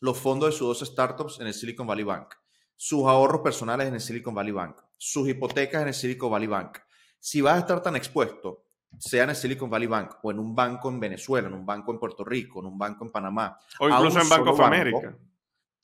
los 0.00 0.18
fondos 0.18 0.50
de 0.50 0.56
sus 0.56 0.68
dos 0.78 0.88
startups 0.88 1.40
en 1.40 1.46
el 1.46 1.54
Silicon 1.54 1.86
Valley 1.86 2.04
Bank, 2.04 2.34
sus 2.76 3.06
ahorros 3.06 3.42
personales 3.42 3.88
en 3.88 3.94
el 3.94 4.00
Silicon 4.00 4.34
Valley 4.34 4.52
Bank, 4.52 4.76
sus 4.96 5.28
hipotecas 5.28 5.82
en 5.82 5.88
el 5.88 5.94
Silicon 5.94 6.30
Valley 6.30 6.48
Bank, 6.48 6.78
si 7.18 7.40
vas 7.40 7.56
a 7.56 7.58
estar 7.58 7.82
tan 7.82 7.96
expuesto, 7.96 8.64
sea 8.98 9.24
en 9.24 9.30
el 9.30 9.36
Silicon 9.36 9.70
Valley 9.70 9.86
Bank 9.86 10.16
o 10.22 10.30
en 10.30 10.38
un 10.38 10.54
banco 10.54 10.88
en 10.88 10.98
Venezuela, 10.98 11.48
en 11.48 11.54
un 11.54 11.66
banco 11.66 11.92
en 11.92 11.98
Puerto 11.98 12.24
Rico, 12.24 12.60
en 12.60 12.66
un 12.66 12.78
banco 12.78 13.04
en 13.04 13.12
Panamá. 13.12 13.58
O 13.78 13.88
incluso 13.88 14.20
en 14.20 14.28
Banco 14.28 14.50
of 14.50 14.60
America. 14.60 15.16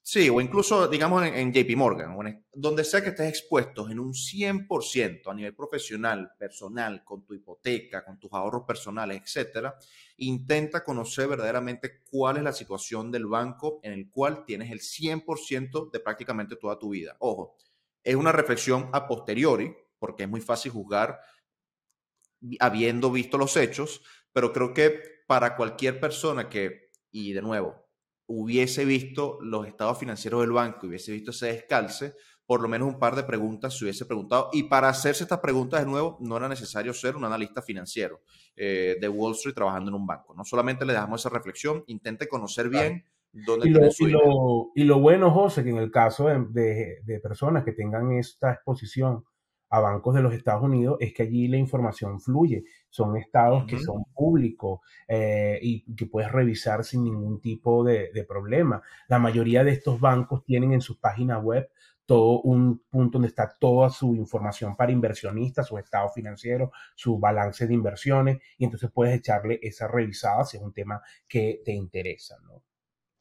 Sí, 0.09 0.31
o 0.31 0.40
incluso, 0.40 0.87
digamos, 0.87 1.27
en, 1.27 1.53
JP 1.53 1.77
Morgan, 1.77 2.16
donde 2.55 2.85
sea 2.85 3.03
que 3.03 3.09
estés 3.09 3.29
expuesto 3.29 3.90
en 3.90 3.99
un 3.99 4.14
100% 4.14 5.29
a 5.29 5.35
nivel 5.35 5.53
profesional, 5.53 6.31
personal, 6.38 7.03
con 7.03 7.25
tu 7.27 7.35
hipoteca, 7.35 8.05
con 8.05 8.16
tus 8.16 8.33
ahorros 8.33 8.62
personales, 8.64 9.21
etcétera, 9.21 9.77
intenta 10.19 10.85
conocer 10.85 11.27
verdaderamente 11.27 12.05
cuál 12.09 12.37
es 12.37 12.45
la 12.45 12.53
situación 12.53 13.11
del 13.11 13.27
banco 13.27 13.81
en 13.83 13.95
el 13.95 14.09
cual 14.09 14.45
tienes 14.45 14.71
el 14.71 14.79
100% 14.79 15.90
de 15.90 15.99
prácticamente 15.99 16.55
toda 16.55 16.79
tu 16.79 16.90
vida. 16.90 17.16
Ojo, 17.19 17.57
es 18.05 18.14
una 18.14 18.31
reflexión 18.31 18.88
a 18.92 19.09
posteriori, 19.09 19.75
porque 19.99 20.23
es 20.23 20.29
muy 20.29 20.40
fácil 20.40 20.71
juzgar 20.71 21.19
habiendo 22.61 23.11
visto 23.11 23.38
los 23.38 23.57
hechos, 23.57 24.03
pero 24.33 24.53
creo 24.53 24.73
que 24.73 25.03
para 25.27 25.57
cualquier 25.57 25.99
persona 25.99 26.49
que, 26.49 26.92
y 27.11 27.33
de 27.33 27.42
nuevo, 27.42 27.86
hubiese 28.26 28.84
visto 28.84 29.38
los 29.40 29.66
estados 29.66 29.98
financieros 29.98 30.40
del 30.40 30.52
banco, 30.52 30.86
hubiese 30.86 31.12
visto 31.12 31.30
ese 31.30 31.46
descalce, 31.46 32.14
por 32.44 32.60
lo 32.60 32.68
menos 32.68 32.88
un 32.88 32.98
par 32.98 33.16
de 33.16 33.24
preguntas 33.24 33.76
se 33.76 33.84
hubiese 33.84 34.06
preguntado. 34.06 34.50
Y 34.52 34.64
para 34.64 34.88
hacerse 34.88 35.24
estas 35.24 35.40
preguntas 35.40 35.80
de 35.80 35.86
nuevo, 35.86 36.16
no 36.20 36.36
era 36.36 36.48
necesario 36.48 36.92
ser 36.92 37.16
un 37.16 37.24
analista 37.24 37.60
financiero 37.60 38.22
eh, 38.54 38.96
de 39.00 39.08
Wall 39.08 39.32
Street 39.32 39.54
trabajando 39.54 39.90
en 39.90 39.96
un 39.96 40.06
banco. 40.06 40.34
No 40.34 40.44
solamente 40.44 40.84
le 40.84 40.92
dejamos 40.92 41.20
esa 41.20 41.30
reflexión, 41.30 41.82
intente 41.86 42.28
conocer 42.28 42.68
bien 42.68 43.04
dónde 43.32 43.68
y 43.68 43.72
lo, 43.72 43.80
y 43.86 44.06
lo, 44.06 44.72
y 44.74 44.84
lo, 44.84 45.00
bueno, 45.00 45.30
José, 45.30 45.64
que 45.64 45.70
en 45.70 45.78
el 45.78 45.90
caso 45.90 46.28
de, 46.28 47.00
de 47.02 47.20
personas 47.20 47.64
que 47.64 47.72
tengan 47.72 48.12
esta 48.12 48.52
exposición 48.52 49.24
a 49.68 49.81
bancos 49.81 50.14
de 50.14 50.22
los 50.22 50.33
Estados 50.33 50.62
Unidos 50.62 50.96
es 51.00 51.12
que 51.12 51.24
allí 51.24 51.48
la 51.48 51.57
información 51.57 52.20
fluye. 52.20 52.64
Son 52.88 53.16
estados 53.16 53.64
que 53.66 53.79
son 53.79 54.05
públicos 54.14 54.81
eh, 55.09 55.59
y 55.61 55.94
que 55.94 56.07
puedes 56.07 56.31
revisar 56.31 56.85
sin 56.85 57.05
ningún 57.05 57.40
tipo 57.40 57.85
de, 57.85 58.11
problema. 58.29 58.83
La 59.09 59.18
mayoría 59.18 59.64
de 59.64 59.72
estos 59.72 60.00
bancos 60.00 60.44
tienen 60.44 60.72
en 60.72 60.81
sus 60.81 60.98
páginas 60.98 61.42
web 61.42 61.68
todo 62.07 62.40
un 62.42 62.85
punto 62.88 63.18
donde 63.18 63.29
está 63.29 63.52
toda 63.59 63.90
su 63.90 64.14
información 64.14 64.76
para 64.76 64.92
inversionistas, 64.92 65.66
su 65.66 65.76
estado 65.76 66.09
financiero, 66.11 66.70
su 66.94 67.18
balance 67.18 67.66
de 67.66 67.74
inversiones, 67.74 68.38
y 68.59 68.64
entonces 68.64 68.90
puedes 68.92 69.16
echarle 69.18 69.59
esa 69.61 69.88
revisada 69.88 70.44
si 70.44 70.57
es 70.57 70.62
un 70.62 70.72
tema 70.72 71.02
que 71.26 71.62
te 71.64 71.72
interesa, 71.72 72.37
¿no? 72.44 72.62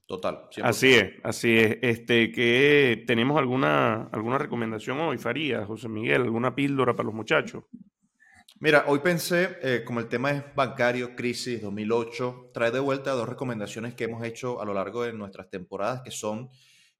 Total. 0.07 0.47
Así 0.61 0.93
es, 0.93 1.13
así 1.23 1.57
es. 1.57 1.77
Este, 1.81 2.31
que 2.31 3.03
tenemos 3.07 3.39
alguna, 3.39 4.03
alguna 4.11 4.37
recomendación 4.37 4.99
hoy, 4.99 5.17
Faría, 5.17 5.65
José 5.65 5.89
Miguel, 5.89 6.21
alguna 6.21 6.53
píldora 6.53 6.95
para 6.95 7.07
los 7.07 7.15
muchachos. 7.15 7.63
Mira, 8.59 8.85
hoy 8.87 8.99
pensé, 8.99 9.57
eh, 9.61 9.83
como 9.83 9.99
el 9.99 10.07
tema 10.07 10.31
es 10.31 10.43
bancario, 10.55 11.15
crisis 11.15 11.61
2008, 11.61 12.51
trae 12.53 12.71
de 12.71 12.79
vuelta 12.79 13.11
dos 13.11 13.27
recomendaciones 13.27 13.95
que 13.95 14.05
hemos 14.05 14.23
hecho 14.23 14.61
a 14.61 14.65
lo 14.65 14.73
largo 14.73 15.03
de 15.03 15.11
nuestras 15.11 15.49
temporadas, 15.49 16.01
que 16.03 16.11
son 16.11 16.49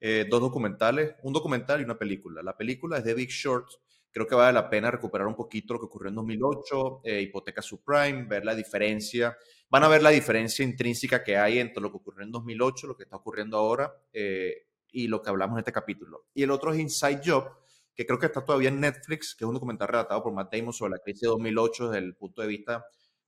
eh, 0.02 0.26
dos 0.30 0.42
documentales, 0.42 1.16
un 1.22 1.32
documental 1.32 1.80
y 1.80 1.86
una 1.86 1.98
película. 1.98 2.42
La 2.44 2.58
película 2.58 2.98
es 2.98 3.06
de 3.06 3.14
Big 3.14 3.30
Short, 3.30 3.68
creo 4.16 4.26
que 4.26 4.36
vale 4.36 4.54
la 4.54 4.70
pena 4.70 4.90
recuperar 4.90 5.28
un 5.28 5.36
poquito 5.36 5.74
lo 5.74 5.80
que 5.82 5.88
ocurrió 5.88 6.08
en 6.08 6.16
2008, 6.16 7.02
eh, 7.04 7.20
hipoteca 7.20 7.62
subprime, 7.62 8.24
ver 8.24 8.46
la 8.46 8.56
diferencia 8.56 9.38
van 9.70 9.84
a 9.84 9.90
ver 9.90 10.02
la 10.02 10.12
diferencia 10.12 10.64
intrínseca 10.64 11.22
que 11.22 11.36
hay 11.36 11.60
entre 11.60 11.82
lo 11.82 11.92
que 11.92 11.98
ocurrió 11.98 12.24
en 12.24 12.32
2008, 12.32 12.88
lo 12.88 12.96
que 12.96 13.04
está 13.04 13.18
ocurriendo 13.18 13.58
ahora 13.58 13.94
eh, 14.14 14.68
y 14.90 15.10
lo 15.10 15.22
que 15.22 15.30
hablamos 15.30 15.56
en 15.56 15.60
este 15.60 15.74
capítulo. 15.74 16.28
Y 16.34 16.44
el 16.44 16.52
otro 16.52 16.72
es 16.72 16.80
Inside 16.80 17.20
Job, 17.26 17.50
que 17.94 18.06
creo 18.06 18.18
que 18.18 18.28
está 18.28 18.46
todavía 18.46 18.70
en 18.70 18.80
Netflix, 18.80 19.36
que 19.36 19.44
es 19.44 19.48
un 19.48 19.56
documental 19.56 19.90
relatado 19.90 20.24
por 20.24 20.32
Matt 20.32 20.54
Damon 20.54 20.72
sobre 20.72 20.92
la 20.92 21.00
crisis 21.00 21.24
de 21.24 21.28
2008 21.28 21.90
desde 21.90 22.06
el 22.06 22.16
punto 22.16 22.42
de 22.42 22.48
vista, 22.48 22.86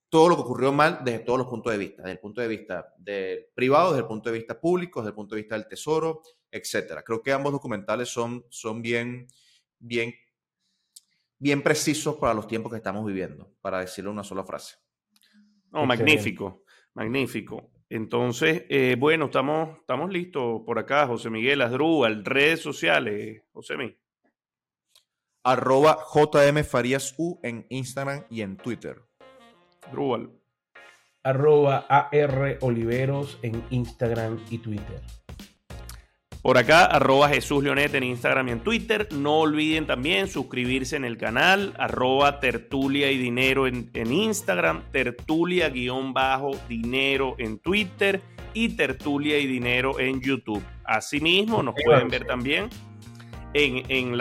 todo 0.08 0.30
lo 0.30 0.36
que 0.36 0.44
ocurrió 0.44 0.72
mal 0.72 1.02
desde 1.04 1.20
todos 1.20 1.40
los 1.40 1.48
puntos 1.48 1.74
de 1.74 1.80
vista, 1.80 2.04
desde 2.04 2.14
el 2.14 2.20
punto 2.20 2.40
de 2.40 2.48
vista 2.48 2.94
del 2.98 3.48
privado, 3.54 3.90
desde 3.90 4.04
el 4.04 4.08
punto 4.08 4.30
de 4.32 4.38
vista 4.38 4.58
público, 4.58 5.02
desde 5.02 5.10
el 5.10 5.16
punto 5.16 5.36
de 5.36 5.42
vista 5.42 5.56
del 5.56 5.68
tesoro, 5.68 6.22
etcétera. 6.50 7.04
Creo 7.04 7.22
que 7.22 7.34
ambos 7.34 7.52
documentales 7.52 8.08
son, 8.08 8.46
son 8.50 8.82
bien, 8.82 9.28
bien, 9.80 10.14
bien 11.40 11.62
precisos 11.62 12.16
para 12.18 12.34
los 12.34 12.48
tiempos 12.48 12.72
que 12.72 12.78
estamos 12.78 13.06
viviendo, 13.06 13.54
para 13.62 13.80
decirlo 13.80 14.12
en 14.12 14.16
una 14.16 14.24
sola 14.24 14.44
frase. 14.44 14.78
No, 15.72 15.86
magnífico, 15.86 16.64
magnífico. 16.94 17.72
Entonces, 17.90 18.66
eh, 18.70 18.96
bueno, 19.00 19.26
estamos, 19.26 19.80
estamos 19.80 20.12
listos 20.12 20.62
por 20.66 20.78
acá, 20.80 21.08
José 21.08 21.30
Miguel 21.30 21.62
Asdrúbal, 21.62 22.26
redes 22.26 22.62
sociales, 22.62 23.44
José 23.54 23.78
Miguel. 23.78 24.00
Arroba 25.44 26.00
JM 26.14 26.64
Farías 26.66 27.16
U 27.18 27.40
en 27.42 27.66
Instagram 27.70 28.26
y 28.30 28.42
en 28.42 28.58
Twitter. 28.58 29.02
Drúbal. 29.92 30.32
Arroba 31.24 31.86
AR 31.88 32.58
Oliveros 32.62 33.40
en 33.42 33.64
Instagram 33.70 34.44
y 34.50 34.58
Twitter. 34.58 35.02
Por 36.48 36.58
acá, 36.58 36.86
arroba 36.86 37.28
Jesús 37.28 37.62
Leonet 37.62 37.94
en 37.94 38.04
Instagram 38.04 38.48
y 38.48 38.52
en 38.52 38.62
Twitter. 38.62 39.10
No 39.12 39.40
olviden 39.40 39.86
también 39.86 40.30
suscribirse 40.30 40.96
en 40.96 41.04
el 41.04 41.18
canal, 41.18 41.74
arroba 41.78 42.40
tertulia 42.40 43.12
y 43.12 43.18
dinero 43.18 43.68
en, 43.68 43.92
Instagram, 43.94 44.84
tertulia-dinero 44.94 47.36
en 47.38 47.60
Twitter 47.60 48.22
y 48.54 48.70
tertulia 48.78 49.40
y 49.40 49.46
dinero 49.46 50.00
en 50.00 50.22
YouTube. 50.22 50.64
Asimismo, 50.86 51.62
nos 51.62 51.76
pueden 51.84 52.08
ver 52.08 52.26
también 52.26 52.70
en, 53.58 54.20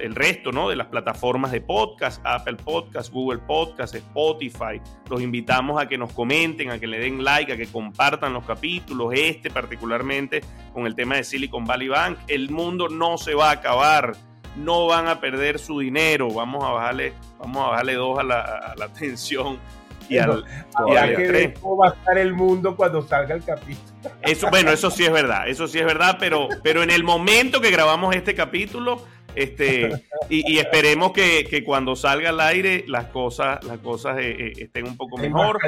el 0.00 0.14
resto 0.14 0.52
¿no? 0.52 0.68
de 0.68 0.76
las 0.76 0.88
plataformas 0.88 1.52
de 1.52 1.60
podcast, 1.60 2.20
Apple 2.24 2.56
Podcast, 2.56 3.12
Google 3.12 3.40
Podcast, 3.40 3.94
Spotify. 3.94 4.80
Los 5.08 5.22
invitamos 5.22 5.80
a 5.80 5.88
que 5.88 5.96
nos 5.96 6.12
comenten, 6.12 6.70
a 6.70 6.78
que 6.78 6.86
le 6.86 6.98
den 6.98 7.24
like, 7.24 7.52
a 7.52 7.56
que 7.56 7.66
compartan 7.66 8.32
los 8.32 8.44
capítulos, 8.44 9.12
este 9.14 9.50
particularmente 9.50 10.42
con 10.72 10.86
el 10.86 10.94
tema 10.94 11.16
de 11.16 11.24
Silicon 11.24 11.64
Valley 11.64 11.88
Bank. 11.88 12.18
El 12.28 12.50
mundo 12.50 12.88
no 12.88 13.16
se 13.16 13.34
va 13.34 13.48
a 13.48 13.52
acabar, 13.52 14.12
no 14.56 14.86
van 14.86 15.08
a 15.08 15.20
perder 15.20 15.58
su 15.58 15.78
dinero. 15.78 16.32
Vamos 16.32 16.62
a 16.62 16.70
bajarle, 16.70 17.14
vamos 17.38 17.64
a 17.64 17.70
bajarle 17.70 17.94
dos 17.94 18.18
a 18.18 18.22
la, 18.22 18.40
a 18.40 18.76
la 18.76 18.88
tensión 18.92 19.58
y 20.10 20.18
al, 20.18 20.44
cómo 21.60 21.76
va 21.76 21.88
a 21.88 21.92
estar 21.92 22.18
el 22.18 22.34
mundo 22.34 22.74
cuando 22.74 23.00
salga 23.00 23.36
el 23.36 23.44
capítulo. 23.44 24.10
Eso, 24.22 24.50
bueno, 24.50 24.72
eso 24.72 24.90
sí 24.90 25.04
es 25.04 25.12
verdad, 25.12 25.48
eso 25.48 25.68
sí 25.68 25.78
es 25.78 25.86
verdad, 25.86 26.16
pero, 26.18 26.48
pero 26.64 26.82
en 26.82 26.90
el 26.90 27.04
momento 27.04 27.60
que 27.60 27.70
grabamos 27.70 28.14
este 28.16 28.34
capítulo, 28.34 29.04
este, 29.36 30.04
y, 30.28 30.58
esperemos 30.58 31.12
que, 31.12 31.62
cuando 31.64 31.94
salga 31.94 32.30
al 32.30 32.40
aire 32.40 32.84
las 32.88 33.06
cosas, 33.06 33.62
las 33.64 33.78
cosas 33.78 34.18
eh, 34.18 34.30
eh, 34.30 34.52
estén 34.58 34.88
un 34.88 34.96
poco 34.96 35.16
mejor. 35.16 35.58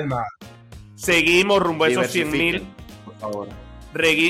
Seguimos 0.97 1.62
rumbo 1.62 1.84
a 1.84 1.88
esos 1.88 2.09
100 2.09 2.30
mil. 2.32 2.66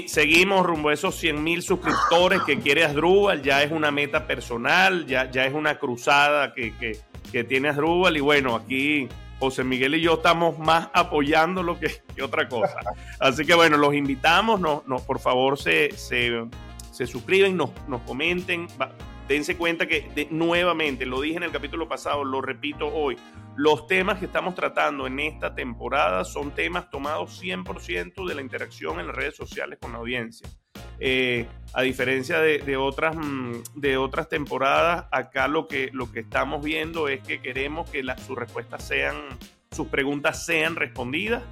seguimos 0.06 0.66
rumbo 0.66 0.90
a 0.90 0.92
esos 0.92 1.14
100 1.14 1.42
mil 1.42 1.62
suscriptores 1.62 2.42
que 2.42 2.58
quiere 2.58 2.84
Asdrúbal, 2.84 3.40
ya 3.40 3.62
es 3.62 3.72
una 3.72 3.90
meta 3.90 4.26
personal, 4.26 5.06
ya, 5.06 5.30
ya 5.30 5.46
es 5.46 5.54
una 5.54 5.78
cruzada 5.78 6.52
que, 6.52 6.76
que, 6.76 6.98
que 7.32 7.44
tiene 7.44 7.70
Asdrúbal 7.70 8.14
y 8.18 8.20
bueno, 8.20 8.54
aquí 8.54 9.08
José 9.42 9.64
Miguel 9.64 9.96
y 9.96 10.00
yo 10.00 10.14
estamos 10.14 10.56
más 10.60 10.88
apoyándolo 10.92 11.76
que, 11.76 11.90
que 12.14 12.22
otra 12.22 12.48
cosa. 12.48 12.78
Así 13.18 13.44
que 13.44 13.54
bueno, 13.56 13.76
los 13.76 13.92
invitamos, 13.92 14.60
no, 14.60 14.84
no, 14.86 15.00
por 15.00 15.18
favor 15.18 15.58
se, 15.58 15.90
se, 15.96 16.30
se 16.92 17.08
suscriben, 17.08 17.56
nos, 17.56 17.70
nos 17.88 18.02
comenten, 18.02 18.68
dense 19.26 19.56
cuenta 19.56 19.88
que 19.88 20.28
nuevamente, 20.30 21.06
lo 21.06 21.20
dije 21.20 21.38
en 21.38 21.42
el 21.42 21.50
capítulo 21.50 21.88
pasado, 21.88 22.22
lo 22.22 22.40
repito 22.40 22.86
hoy, 22.86 23.16
los 23.56 23.88
temas 23.88 24.20
que 24.20 24.26
estamos 24.26 24.54
tratando 24.54 25.08
en 25.08 25.18
esta 25.18 25.56
temporada 25.56 26.24
son 26.24 26.52
temas 26.52 26.88
tomados 26.88 27.42
100% 27.42 28.24
de 28.24 28.34
la 28.36 28.42
interacción 28.42 29.00
en 29.00 29.08
las 29.08 29.16
redes 29.16 29.34
sociales 29.34 29.76
con 29.82 29.90
la 29.90 29.98
audiencia. 29.98 30.48
Eh, 31.04 31.46
a 31.74 31.82
diferencia 31.82 32.38
de, 32.38 32.76
otras, 32.76 33.16
mm, 33.16 33.62
de 33.74 33.96
otras 33.96 34.28
temporadas, 34.28 35.06
acá 35.10 35.48
lo 35.48 35.66
que, 35.66 35.90
estamos 36.14 36.62
viendo 36.62 37.08
es 37.08 37.20
que 37.22 37.40
queremos 37.40 37.90
que 37.90 38.04
sus 38.24 38.38
respuestas 38.38 38.84
sean, 38.84 39.16
sus 39.72 39.88
preguntas 39.88 40.46
sean 40.46 40.76
respondidas 40.76 41.42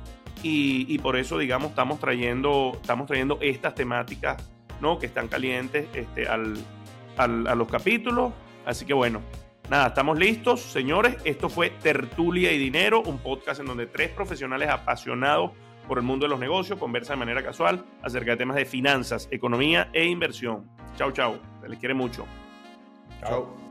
y, 0.45 0.97
por 0.99 1.17
eso, 1.17 1.37
digamos, 1.37 1.71
estamos 1.71 1.99
trayendo, 1.99 2.79
estamos 2.81 3.09
trayendo 3.09 3.39
estas 3.41 3.75
temáticas 3.75 4.49
¿no? 4.81 5.01
que 5.01 5.07
están 5.07 5.27
calientes 5.27 5.89
este, 5.95 6.29
al, 6.29 6.57
a 7.17 7.27
los 7.27 7.67
capítulos. 7.67 8.33
Así 8.65 8.85
que 8.85 8.95
bueno, 8.95 9.21
Nada, 9.69 9.87
estamos 9.89 10.19
listos, 10.19 10.63
señores. 10.63 11.17
Esto 11.25 11.49
fue 11.49 11.71
Tertulia 11.71 12.51
y 12.51 12.59
Dinero, 12.59 13.03
un 13.03 13.19
podcast 13.19 13.61
en 13.61 13.67
donde 13.67 13.87
tres 13.87 14.11
profesionales 14.11 14.69
apasionados 14.69 15.53
por 15.91 15.99
el 15.99 16.05
mundo 16.05 16.25
de 16.25 16.31
los 16.31 16.39
negocios 16.39 16.79
conversan 16.79 17.19
de 17.19 17.27
manera 17.27 17.43
casual 17.43 17.85
acerca 18.01 18.31
de 18.31 18.37
temas 18.37 18.55
de 18.55 18.65
finanzas, 18.65 19.27
economía 19.33 19.91
e 19.93 20.05
inversión. 20.05 20.71
Chau, 20.95 21.11
chau. 21.11 21.41
Se 21.61 21.69
les 21.69 21.81
quiere 21.81 21.95
mucho. 21.95 22.27
Chau. 23.19 23.70